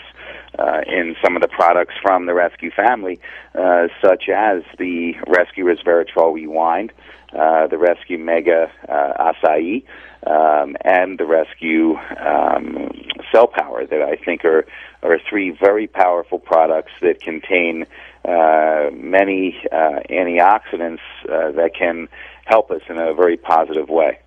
[0.59, 3.21] uh, in some of the products from the Rescue family,
[3.55, 6.93] uh, such as the Rescue Resveratrol Rewind,
[7.33, 9.85] uh, the Rescue Mega uh, Acai,
[10.27, 12.91] um, and the Rescue um,
[13.33, 14.67] Cell Power that I think are
[15.03, 17.87] are three very powerful products that contain
[18.25, 22.09] uh, many uh, antioxidants uh, that can
[22.45, 24.19] help us in a very positive way.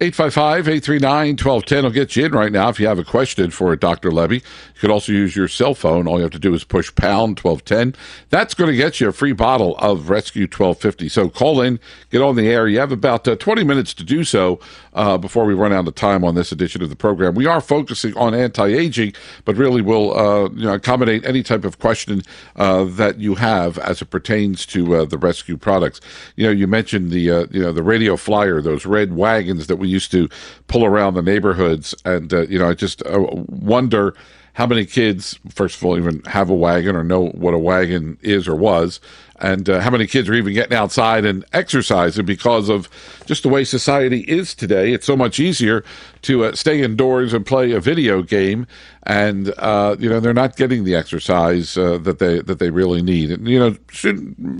[0.00, 4.10] 855-839-1210 will get you in right now if you have a question for Dr.
[4.10, 4.36] Lebby.
[4.36, 6.08] You could also use your cell phone.
[6.08, 8.00] All you have to do is push pound 1210.
[8.30, 11.10] That's going to get you a free bottle of Rescue 1250.
[11.10, 11.78] So call in,
[12.10, 12.66] get on the air.
[12.66, 14.58] You have about uh, 20 minutes to do so
[14.94, 17.34] uh, before we run out of time on this edition of the program.
[17.34, 19.12] We are focusing on anti-aging,
[19.44, 22.22] but really will uh, you know, accommodate any type of question
[22.56, 26.00] uh, that you have as it pertains to uh, the rescue products.
[26.36, 29.76] You know, you mentioned the uh, you know the radio flyer, those red wagons that
[29.76, 30.28] we used to
[30.68, 34.14] pull around the neighborhoods, and uh, you know, I just uh, wonder
[34.54, 38.18] how many kids, first of all, even have a wagon or know what a wagon
[38.20, 39.00] is or was,
[39.36, 42.88] and uh, how many kids are even getting outside and exercising because of
[43.26, 44.92] just the way society is today.
[44.92, 45.84] It's so much easier
[46.22, 48.66] to uh, stay indoors and play a video game,
[49.04, 53.02] and uh, you know they're not getting the exercise uh, that they that they really
[53.02, 53.30] need.
[53.30, 53.70] And you know,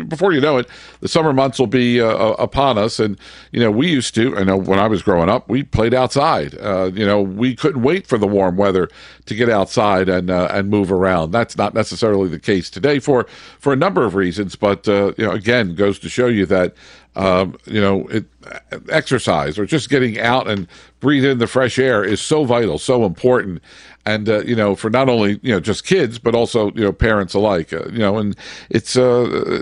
[0.05, 0.69] before you know it,
[1.01, 2.99] the summer months will be uh, uh, upon us.
[2.99, 3.19] And
[3.53, 4.37] you know, we used to.
[4.37, 6.55] I know when I was growing up, we played outside.
[6.55, 8.89] you know, we couldn't wait for the warm weather
[9.27, 11.31] to get outside and and move around.
[11.33, 13.27] That's not necessarily the case today for
[13.59, 16.75] for a number of reasons, but you know, again, goes to show you that
[17.17, 18.25] um, you know, it,
[18.89, 20.67] exercise or just getting out and
[21.01, 23.63] breathe in the fresh air is so vital, so important.
[24.07, 26.93] And, uh, you know, for not only, you know, just kids, but also, you know,
[26.93, 28.37] parents alike, uh, you know, and
[28.71, 29.61] it's, uh,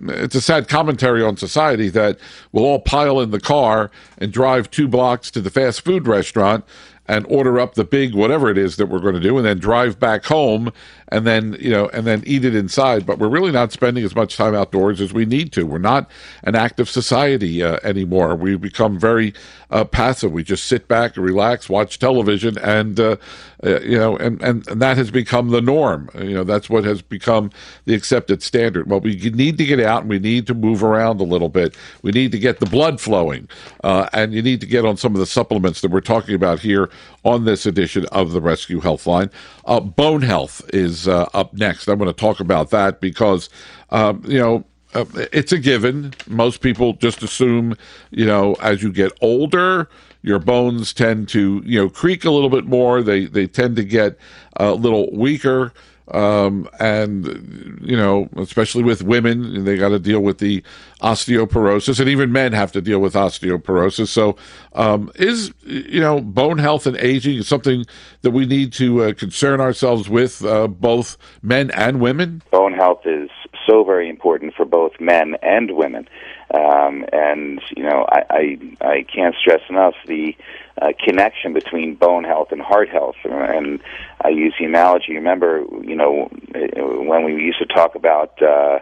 [0.00, 2.18] it's a sad commentary on society that
[2.52, 6.64] we'll all pile in the car and drive two blocks to the fast food restaurant
[7.08, 9.58] and order up the big whatever it is that we're going to do and then
[9.58, 10.72] drive back home
[11.08, 13.06] and then you know and then eat it inside.
[13.06, 15.66] But we're really not spending as much time outdoors as we need to.
[15.66, 16.10] We're not
[16.42, 18.34] an active society uh, anymore.
[18.36, 19.34] We've become very
[19.70, 20.32] uh, passive.
[20.32, 23.16] We just sit back and relax watch television and uh,
[23.64, 26.10] uh, you know and, and and that has become the norm.
[26.14, 27.50] You know that's what has become
[27.84, 28.88] the accepted standard.
[28.90, 31.76] Well we need to get out and we need to move around a little bit.
[32.02, 33.48] We need to get the blood flowing
[33.84, 36.60] uh, and you need to get on some of the supplements that we're talking about
[36.60, 36.90] here
[37.24, 39.30] on this edition of the Res-Q Healthline.
[39.64, 41.88] uh, bone health is is uh, up next.
[41.88, 43.48] I'm going to talk about that because,
[43.90, 46.14] um, you know, uh, it's a given.
[46.26, 47.76] Most people just assume,
[48.10, 49.88] you know, as you get older,
[50.22, 53.02] your bones tend to, you know, creak a little bit more.
[53.02, 54.18] They they tend to get
[54.56, 55.72] a little weaker.
[56.12, 60.62] Um, and you know, especially with women, they got to deal with the
[61.00, 64.08] osteoporosis, and even men have to deal with osteoporosis.
[64.08, 64.36] So,
[64.74, 67.84] um, is you know, bone health and aging something
[68.22, 72.42] that we need to uh, concern ourselves with, uh, both men and women?
[72.50, 73.30] Bone health is
[73.66, 76.08] so very important for both men and women,
[76.54, 80.36] um, and you know, I, I I can't stress enough the
[80.80, 83.16] uh, connection between bone health and heart health.
[83.24, 83.80] And
[84.20, 85.14] I use the analogy.
[85.14, 88.80] Remember, you know, when we used to talk about uh,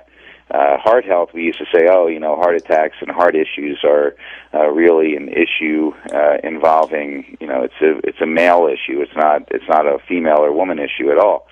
[0.51, 3.81] uh, heart health, we used to say, "Oh, you know, heart attacks and heart issues
[3.85, 4.15] are
[4.53, 9.01] uh, really an issue uh, involving, you know, it's a it's a male issue.
[9.01, 11.49] It's not it's not a female or woman issue at all."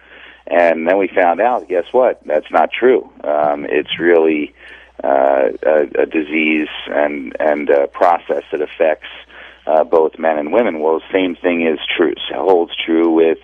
[0.46, 2.20] And then we found out, guess what?
[2.26, 3.10] That's not true.
[3.22, 4.52] Um, it's really
[5.02, 9.31] uh, a, a disease and and a process that affects uh,
[9.84, 10.80] both men and women.
[10.80, 13.38] Well, the same thing is true holds true with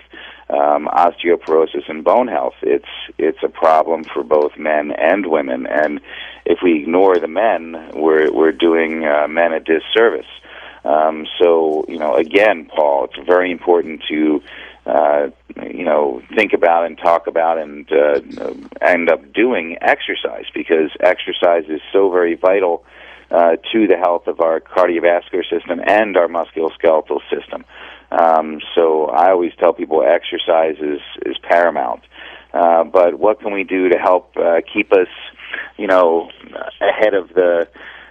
[0.50, 2.54] um, osteoporosis and bone health.
[2.62, 6.00] It's it's a problem for both men and women, and
[6.44, 10.26] if we ignore the men, we're we're doing uh, men a disservice.
[10.84, 14.42] Um, so you know, again, Paul, it's very important to
[14.86, 15.28] uh,
[15.62, 18.20] you know think about and talk about and uh,
[18.80, 22.84] end up doing exercise because exercise is so very vital
[23.30, 27.64] uh, to the health of our cardiovascular system and our musculoskeletal system.
[28.10, 32.02] Um, so I always tell people exercise is is paramount.
[32.54, 35.08] Uh, but what can we do to help uh, keep us,
[35.76, 36.30] you know,
[36.80, 37.68] ahead of the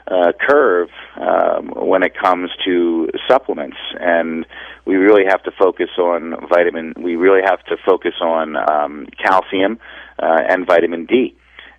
[0.07, 3.77] uh, curve um, when it comes to supplements?
[3.99, 4.45] And
[4.85, 6.93] we really have to focus on vitamin.
[7.01, 9.79] We really have to focus on um, calcium
[10.21, 11.35] uh, and vitamin D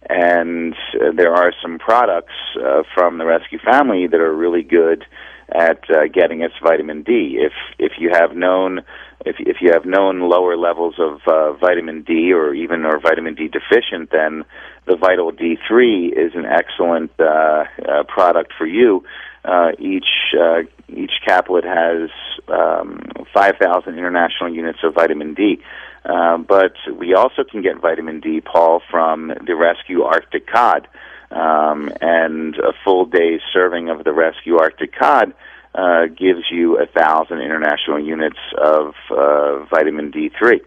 [0.09, 5.05] and uh, there are some products uh, from the Res-Q family that are really good
[5.51, 7.39] at uh, getting us vitamin D.
[7.41, 8.83] If if you have known
[9.25, 13.35] if if you have known lower levels of uh, vitamin D or even or vitamin
[13.35, 14.45] D deficient, then
[14.87, 19.05] the Vital D3 is an excellent uh, uh, product for you.
[19.45, 22.11] Uh, each uh, each caplet has
[22.49, 23.01] um,
[23.33, 25.61] 5,000 international units of vitamin D.
[26.09, 30.89] Uh, but we also can get vitamin D, Paul, from the Res-Q Arctic Cod.
[31.31, 35.35] Um, and a full day's serving of the Res-Q Arctic Cod
[35.75, 40.61] uh, gives you a thousand international units of uh, vitamin D3.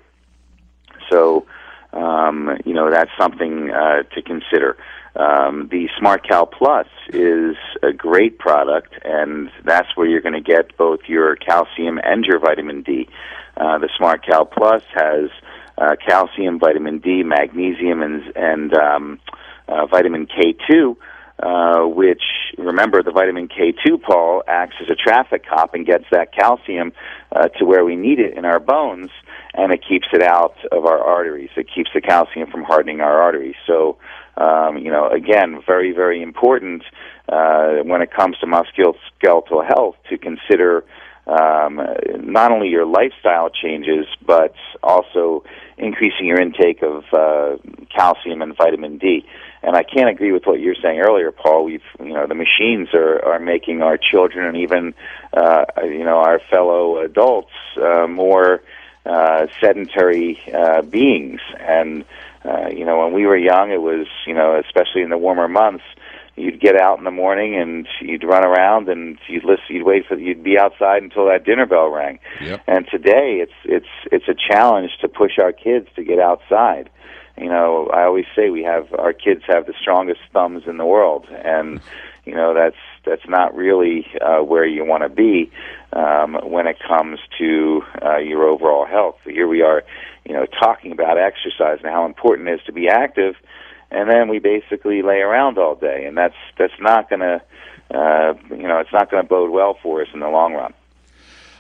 [1.10, 1.48] So,
[1.92, 4.78] um, you know, that's something uh, to consider.
[5.16, 10.42] Um, the Smart Cal Plus is a great product, and that's where you're going to
[10.42, 13.10] get both your calcium and your vitamin D.
[13.58, 15.30] Uh, the Smart Cal Plus has
[15.78, 19.20] uh, calcium, vitamin D, magnesium, and, and um,
[19.68, 20.96] uh, vitamin K2.
[21.42, 22.22] Uh, which
[22.60, 26.94] remember the vitamin K2, Paul, acts as a traffic cop and gets that calcium
[27.32, 29.10] uh, to where we need it in our bones,
[29.56, 31.50] and it keeps it out of our arteries.
[31.58, 33.56] It keeps the calcium from hardening our arteries.
[33.66, 33.98] So,
[34.42, 36.82] um, you know, again, very, very important
[37.30, 40.84] uh, when it comes to musculoskeletal health to consider
[41.28, 41.80] um,
[42.38, 45.44] not only your lifestyle changes, but also
[45.78, 47.58] increasing your intake of uh,
[47.96, 49.26] calcium and vitamin D.
[49.64, 51.66] And I can't agree with what you're saying earlier, Paul.
[51.66, 54.94] We've, you know, the machines are, are making our children and even,
[55.34, 58.64] uh, you know, our fellow adults uh, more
[59.06, 61.42] uh, sedentary uh, beings.
[61.60, 62.06] And,
[62.44, 65.48] uh, you know, when we were young, it was, you know, especially in the warmer
[65.48, 65.84] months,
[66.36, 70.06] you'd get out in the morning and you'd run around and you'd listen you'd wait
[70.08, 72.20] for you'd be outside until that dinner bell rang.
[72.42, 72.62] Yep.
[72.68, 76.90] and today it's it's it's a challenge to push our kids to get outside.
[77.38, 80.86] You know i always say we have our kids have the strongest thumbs in the
[80.86, 81.28] world.
[81.30, 81.82] And
[82.26, 82.76] you know that's
[83.06, 85.52] that's not really uh, where you want to be
[85.94, 89.84] um, when it comes to uh, your overall health here we are
[90.26, 93.36] you know talking about exercise and how important it is to be active
[93.92, 97.42] and then we basically lay around all day, and that's that's not going to,
[97.94, 100.74] uh, you know, it's not going to bode well for us in the long run.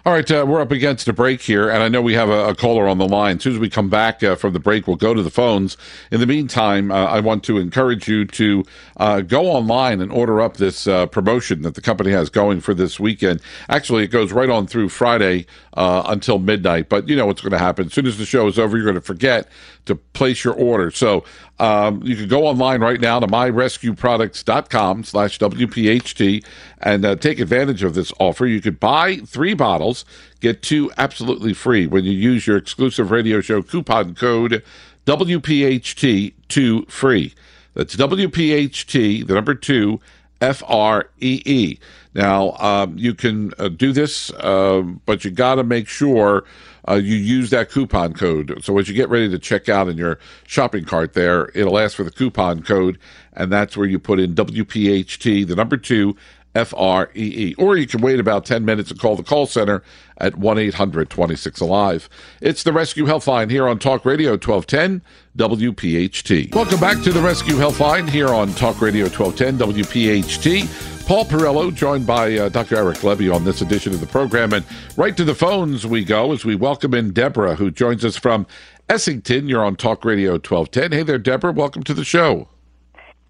[0.03, 2.47] All right, uh, we're up against a break here, and I know we have a,
[2.47, 3.37] a caller on the line.
[3.37, 5.77] As soon as we come back uh, from the break, we'll go to the phones.
[6.09, 8.65] In the meantime, uh, I want to encourage you to
[8.97, 12.73] uh, go online and order up this uh, promotion that the company has going for
[12.73, 13.41] this weekend.
[13.69, 17.51] Actually, it goes right on through Friday uh, until midnight, but you know what's going
[17.51, 17.85] to happen.
[17.85, 19.49] As soon as the show is over, you're going to forget
[19.85, 20.91] to place your order.
[20.91, 21.23] So
[21.59, 26.45] um, you can go online right now to myrescueproducts.com slash WPHT
[26.79, 28.45] and uh, take advantage of this offer.
[28.45, 30.05] You could buy three bottles,
[30.39, 34.63] get two absolutely free when you use your exclusive radio show coupon code
[35.05, 37.33] WPHT2 free.
[37.73, 39.99] That's WPHT, the number two,
[40.41, 41.79] F R E E.
[42.13, 46.43] Now, um, you can uh, do this, uh, but you got to make sure
[46.87, 48.63] uh, you use that coupon code.
[48.63, 51.95] So as you get ready to check out in your shopping cart there, it'll ask
[51.95, 52.97] for the coupon code,
[53.33, 56.15] and that's where you put in WPHT, the number two,
[56.55, 57.55] F R E E.
[57.57, 59.83] Or you can wait about 10 minutes and call the call center
[60.17, 62.09] at 1 800 26 Alive.
[62.41, 65.01] It's the Res-Q Healthline here on Talk Radio 1210
[65.37, 66.53] WPHT.
[66.53, 71.07] Welcome back to the Res-Q Healthline here on Talk Radio 1210 WPHT.
[71.07, 72.77] Paul Perrello, joined by uh, Dr.
[72.77, 74.53] Eric Lebby on this edition of the program.
[74.53, 74.63] And
[74.95, 78.45] right to the phones we go as we welcome in Deborah, who joins us from
[78.87, 79.49] Essington.
[79.49, 80.91] You're on Talk Radio 1210.
[80.91, 81.51] Hey there, Deborah.
[81.51, 82.47] Welcome to the show.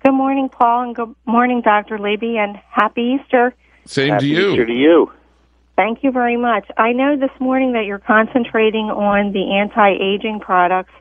[0.04, 2.00] Good morning, Paul, and good morning, Dr.
[2.00, 3.54] Lebby, and happy Easter.
[3.86, 4.52] Same Happy to you.
[4.52, 5.12] Easter to you.
[5.76, 6.66] Thank you very much.
[6.76, 10.94] I know this morning that you're concentrating on the anti-aging products,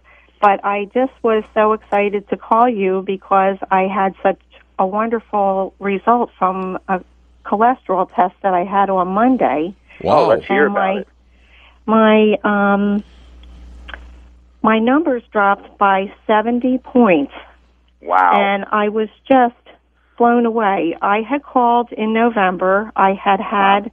[0.43, 4.41] but I just was so excited to call you because I had such
[4.79, 7.03] a wonderful result from a
[7.47, 9.75] cholesterol test that I had on Monday.
[10.03, 10.29] Wow.
[10.29, 11.09] Let's hear about my, it.
[11.87, 13.05] My um
[14.63, 17.33] my numbers dropped by 70 points.
[18.03, 18.33] Wow.
[18.35, 19.55] and I was just
[20.17, 20.97] blown away.
[21.01, 22.93] I had called in November.
[22.97, 23.91] I had had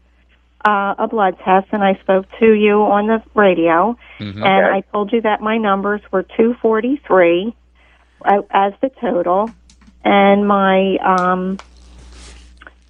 [0.65, 4.77] uh, a blood test, and I spoke to you on the radio, and Okay.
[4.77, 7.55] I told you that my numbers were 243
[8.25, 9.49] uh, as the total,
[10.03, 11.57] and my um,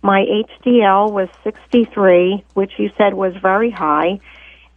[0.01, 0.25] my
[0.65, 4.19] HDL was 63, which you said was very high,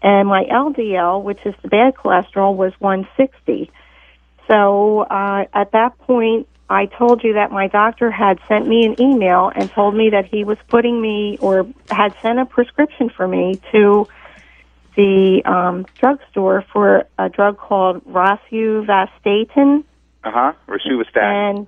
[0.03, 3.71] and my LDL, which is the bad cholesterol, was 160.
[4.51, 9.01] So uh, at that point, I told you that my doctor had sent me an
[9.01, 13.27] email and told me that he was putting me or had sent a prescription for
[13.27, 14.09] me to
[14.97, 19.85] the um, drugstore for a drug called rosuvastatin.
[20.25, 20.53] Uh huh.
[20.69, 21.51] Rosuvastatin.
[21.51, 21.67] And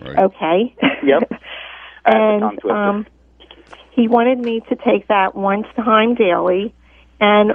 [0.00, 0.18] Right.
[0.18, 1.30] okay, Yep.
[2.06, 3.06] I have the and um,
[3.92, 6.74] he wanted me to take that one time daily.
[7.20, 7.52] And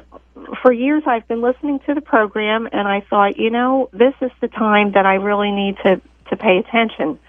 [0.61, 4.31] for years, I've been listening to the program, and I thought, you know, this is
[4.41, 7.19] the time that I really need to to pay attention.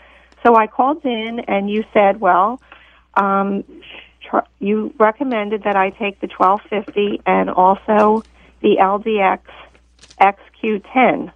[0.44, 2.60] So I called in, and you said, well,
[3.14, 3.64] um,
[4.28, 8.24] tr- you recommended that I take the 1250 and also
[8.60, 9.40] the LDX
[10.20, 11.32] XQ10.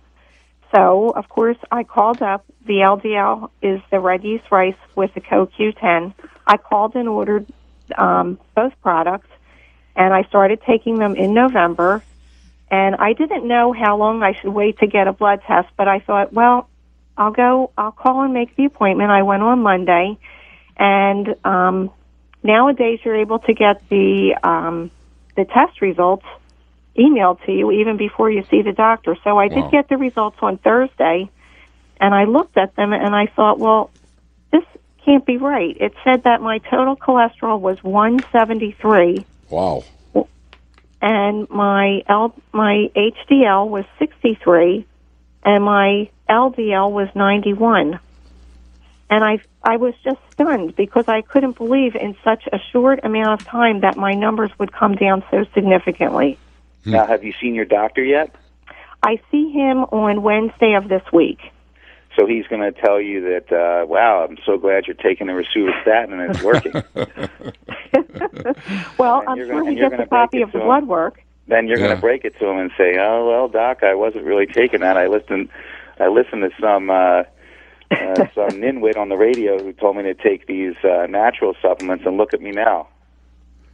[0.74, 2.44] So, of course, I called up.
[2.66, 6.14] The LDL is the red yeast rice with the CoQ10.
[6.46, 7.46] I called and ordered
[7.96, 9.28] um, both products,
[9.96, 12.04] and I started taking them in November.
[12.70, 15.86] And I didn't know how long I should wait to get a blood test, but
[15.86, 16.68] I thought, well,
[17.16, 17.70] I'll go.
[17.78, 19.10] I'll call and make the appointment.
[19.10, 20.18] I went on Monday,
[20.76, 21.92] and um,
[22.42, 24.90] nowadays you're able to get the um,
[25.36, 26.26] the test results
[26.98, 29.16] emailed to you even before you see the doctor.
[29.24, 29.62] So I Wow.
[29.62, 31.30] did get the results on Thursday,
[32.00, 33.90] and I looked at them and I thought, well,
[34.52, 34.64] this
[35.04, 35.76] can't be right.
[35.78, 39.84] It said that my total cholesterol was 173 Wow.
[41.00, 44.84] and my L, my HDL was 63
[45.44, 48.00] and my LDL was 91.
[49.10, 53.40] and I I was just stunned because I couldn't believe in such a short amount
[53.40, 56.36] of time that my numbers would come down so significantly.
[56.84, 58.34] Now, have you seen your doctor yet?
[59.04, 61.38] I see him on Wednesday of this week.
[62.16, 65.32] So he's going to tell you that, uh, wow, I'm so glad you're taking the
[65.32, 66.72] rosuvastatin and it's working.
[68.98, 70.58] well, And I'm you're sure gonna- he and you're gets a gonna copy of the
[70.60, 71.22] to blood work.
[71.48, 74.24] then you're going to break it to him and say, "Oh well, doc, I wasn't
[74.24, 74.96] really taking that.
[74.96, 75.48] I listened,
[75.98, 77.24] I listened to some uh,
[77.90, 77.90] uh,
[78.34, 82.16] some ninwit on the radio who told me to take these uh, natural supplements, and
[82.16, 82.88] look at me now."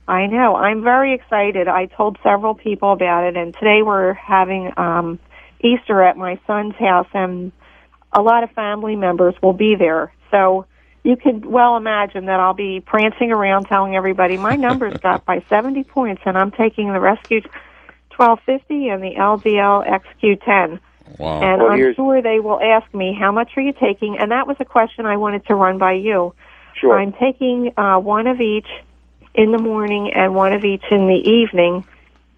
[0.09, 0.57] I know.
[0.57, 1.69] I'm very excited.
[1.69, 5.21] I told several people about it, and today we're having um,
[5.63, 7.53] Easter at my son's house, and
[8.13, 10.13] a lot of family members will be there.
[10.31, 10.67] So
[11.03, 15.45] you can well imagine that I'll be prancing around telling everybody my numbers got by
[15.49, 17.43] 70 points, and I'm taking the Res-Q
[18.17, 20.79] 1250 and the LDL XQ10.
[21.19, 21.41] Wow.
[21.41, 24.19] And Well, I'm here's- sure they will ask me, how much are you taking?
[24.19, 26.35] And that was a question I wanted to run by you.
[26.75, 26.99] Sure.
[26.99, 28.69] I'm taking uh, one of each
[29.35, 31.85] in the morning and one of each in the evening,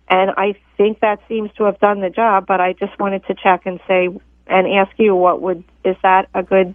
[0.08, 2.46] and I think that seems to have done the job.
[2.46, 4.08] But I just wanted to check and say
[4.46, 6.74] and ask you, what would is that a good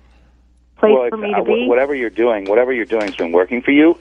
[0.77, 1.65] place well, for me uh, to be?
[1.67, 3.95] whatever you're doing, whatever you're doing has been working for you.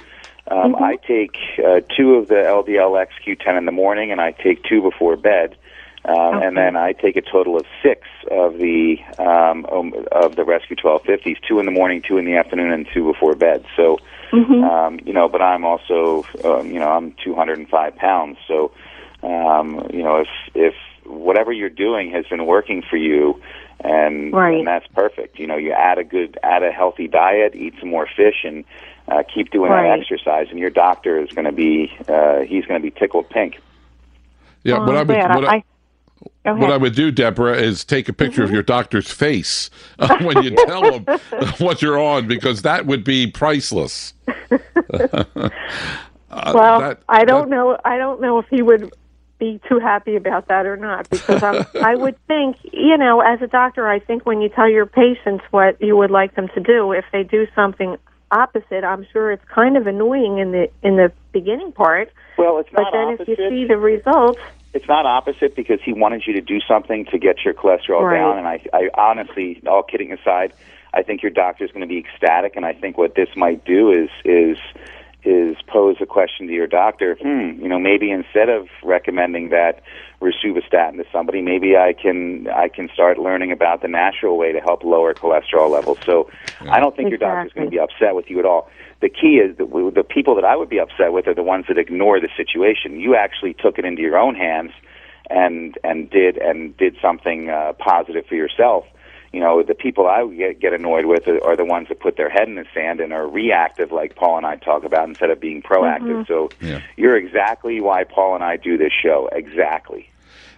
[0.48, 0.84] Um, Mm-hmm.
[0.84, 4.80] I take uh, two of the LDLX Q10 in the morning, and I take two
[4.80, 5.56] before bed,
[6.04, 6.46] um, Okay.
[6.46, 10.76] and then I take a total of six of the um, um, of the Res-Q
[10.76, 13.64] 1250s: two in the morning, two in the afternoon, and two before bed.
[13.76, 13.98] So,
[14.32, 14.62] Mm-hmm.
[14.62, 18.70] um, you know, but I'm also, um, you know, I'm 205 pounds, so,
[19.22, 20.74] um, you know, if if
[21.08, 23.40] whatever you're doing has been working for you,
[23.82, 24.58] and, Right.
[24.58, 25.38] and that's perfect.
[25.38, 28.64] You know, you add a good, add a healthy diet, eat some more fish, and
[29.08, 29.88] uh, keep doing Right.
[29.88, 30.48] that exercise.
[30.50, 33.60] And your doctor is going to be, uh, he's going to be tickled pink.
[34.64, 35.64] Yeah, Oh, what I I'm would what I,
[36.44, 38.48] I, what I would do, Deborah, is take a picture Mm-hmm.
[38.48, 41.04] of your doctor's face uh, when you tell him
[41.58, 44.12] what you're on, because that would be priceless.
[46.28, 47.78] Uh, well, that- I don't that- know.
[47.84, 48.92] I don't know if he would
[49.38, 53.40] be too happy about that or not because I'm, I would think, you know, as
[53.42, 56.60] a doctor, I think when you tell your patients what you would like them to
[56.60, 57.96] do, if they do something
[58.30, 62.10] opposite, I'm sure it's kind of annoying in the in the beginning part.
[62.38, 63.28] Well, it's not But then opposite.
[63.32, 64.40] if you see the results,
[64.74, 68.16] it's not opposite because he wanted you to do something to get your cholesterol Right.
[68.18, 68.38] down.
[68.38, 70.52] And I, I honestly, all kidding aside,
[70.92, 72.56] I think your doctor's going to be ecstatic.
[72.56, 74.58] And I think what this might do is is
[75.26, 77.16] is pose a question to your doctor.
[77.20, 79.82] Hmm, you know, maybe instead of recommending that
[80.20, 84.60] rosuvastatin to somebody, maybe I can I can start learning about the natural way to
[84.60, 85.98] help lower cholesterol levels.
[86.06, 88.70] So I don't think your doctor's going to be upset with you at all.
[89.00, 91.42] The key is that we, the people that I would be upset with are the
[91.42, 92.98] ones that ignore the situation.
[92.98, 94.70] You actually took it into your own hands
[95.28, 98.84] and and did and did something uh, positive for yourself.
[99.36, 102.16] You know, the people I get, get annoyed with are, are the ones that put
[102.16, 105.28] their head in the sand and are reactive, like Paul and I talk about, instead
[105.28, 106.24] of being proactive.
[106.24, 106.32] Mm-hmm.
[106.32, 106.80] So Yeah.
[106.96, 109.28] you're exactly why Paul and I do this show.
[109.30, 110.08] Exactly.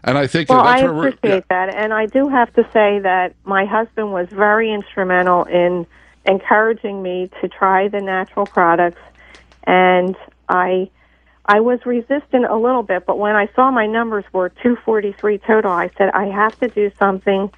[0.04, 1.08] And I think well, that's I where we're.
[1.08, 5.84] appreciate that, and I do have to say that my husband was very instrumental in
[6.24, 9.00] encouraging me to try the natural products,
[9.64, 10.14] and
[10.48, 10.88] I.
[11.50, 15.72] I was resistant a little bit, but when I saw my numbers were 243 total,
[15.72, 17.50] I said I have to do something.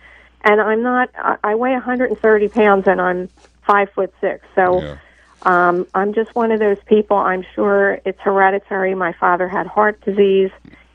[0.42, 1.10] And I'm not.
[1.44, 3.28] I weigh 130 pounds, and I'm
[3.66, 4.44] five foot six.
[4.54, 4.96] So Yeah.
[5.42, 7.16] um, I'm just one of those people.
[7.16, 8.94] I'm sure it's hereditary.
[8.94, 10.50] My father had heart disease.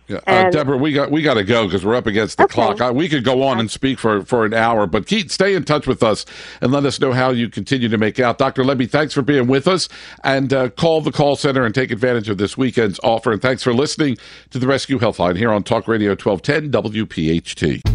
[0.08, 0.20] Yeah.
[0.28, 2.54] Uh, Deborah, we got we got to go because we're up against the Okay.
[2.54, 2.80] clock.
[2.80, 5.64] I, we could go on and speak for, for an hour, but keep stay in
[5.64, 6.28] touch with us
[6.62, 8.38] and let us know how you continue to make out.
[8.38, 8.64] Dr.
[8.64, 9.90] Lebby, thanks for being with us,
[10.24, 13.32] and uh, call the call center and take advantage of this weekend's offer.
[13.32, 14.18] And thanks for listening
[14.52, 17.95] to the Res-Q Healthline here on Talk Radio 1210 WPHT.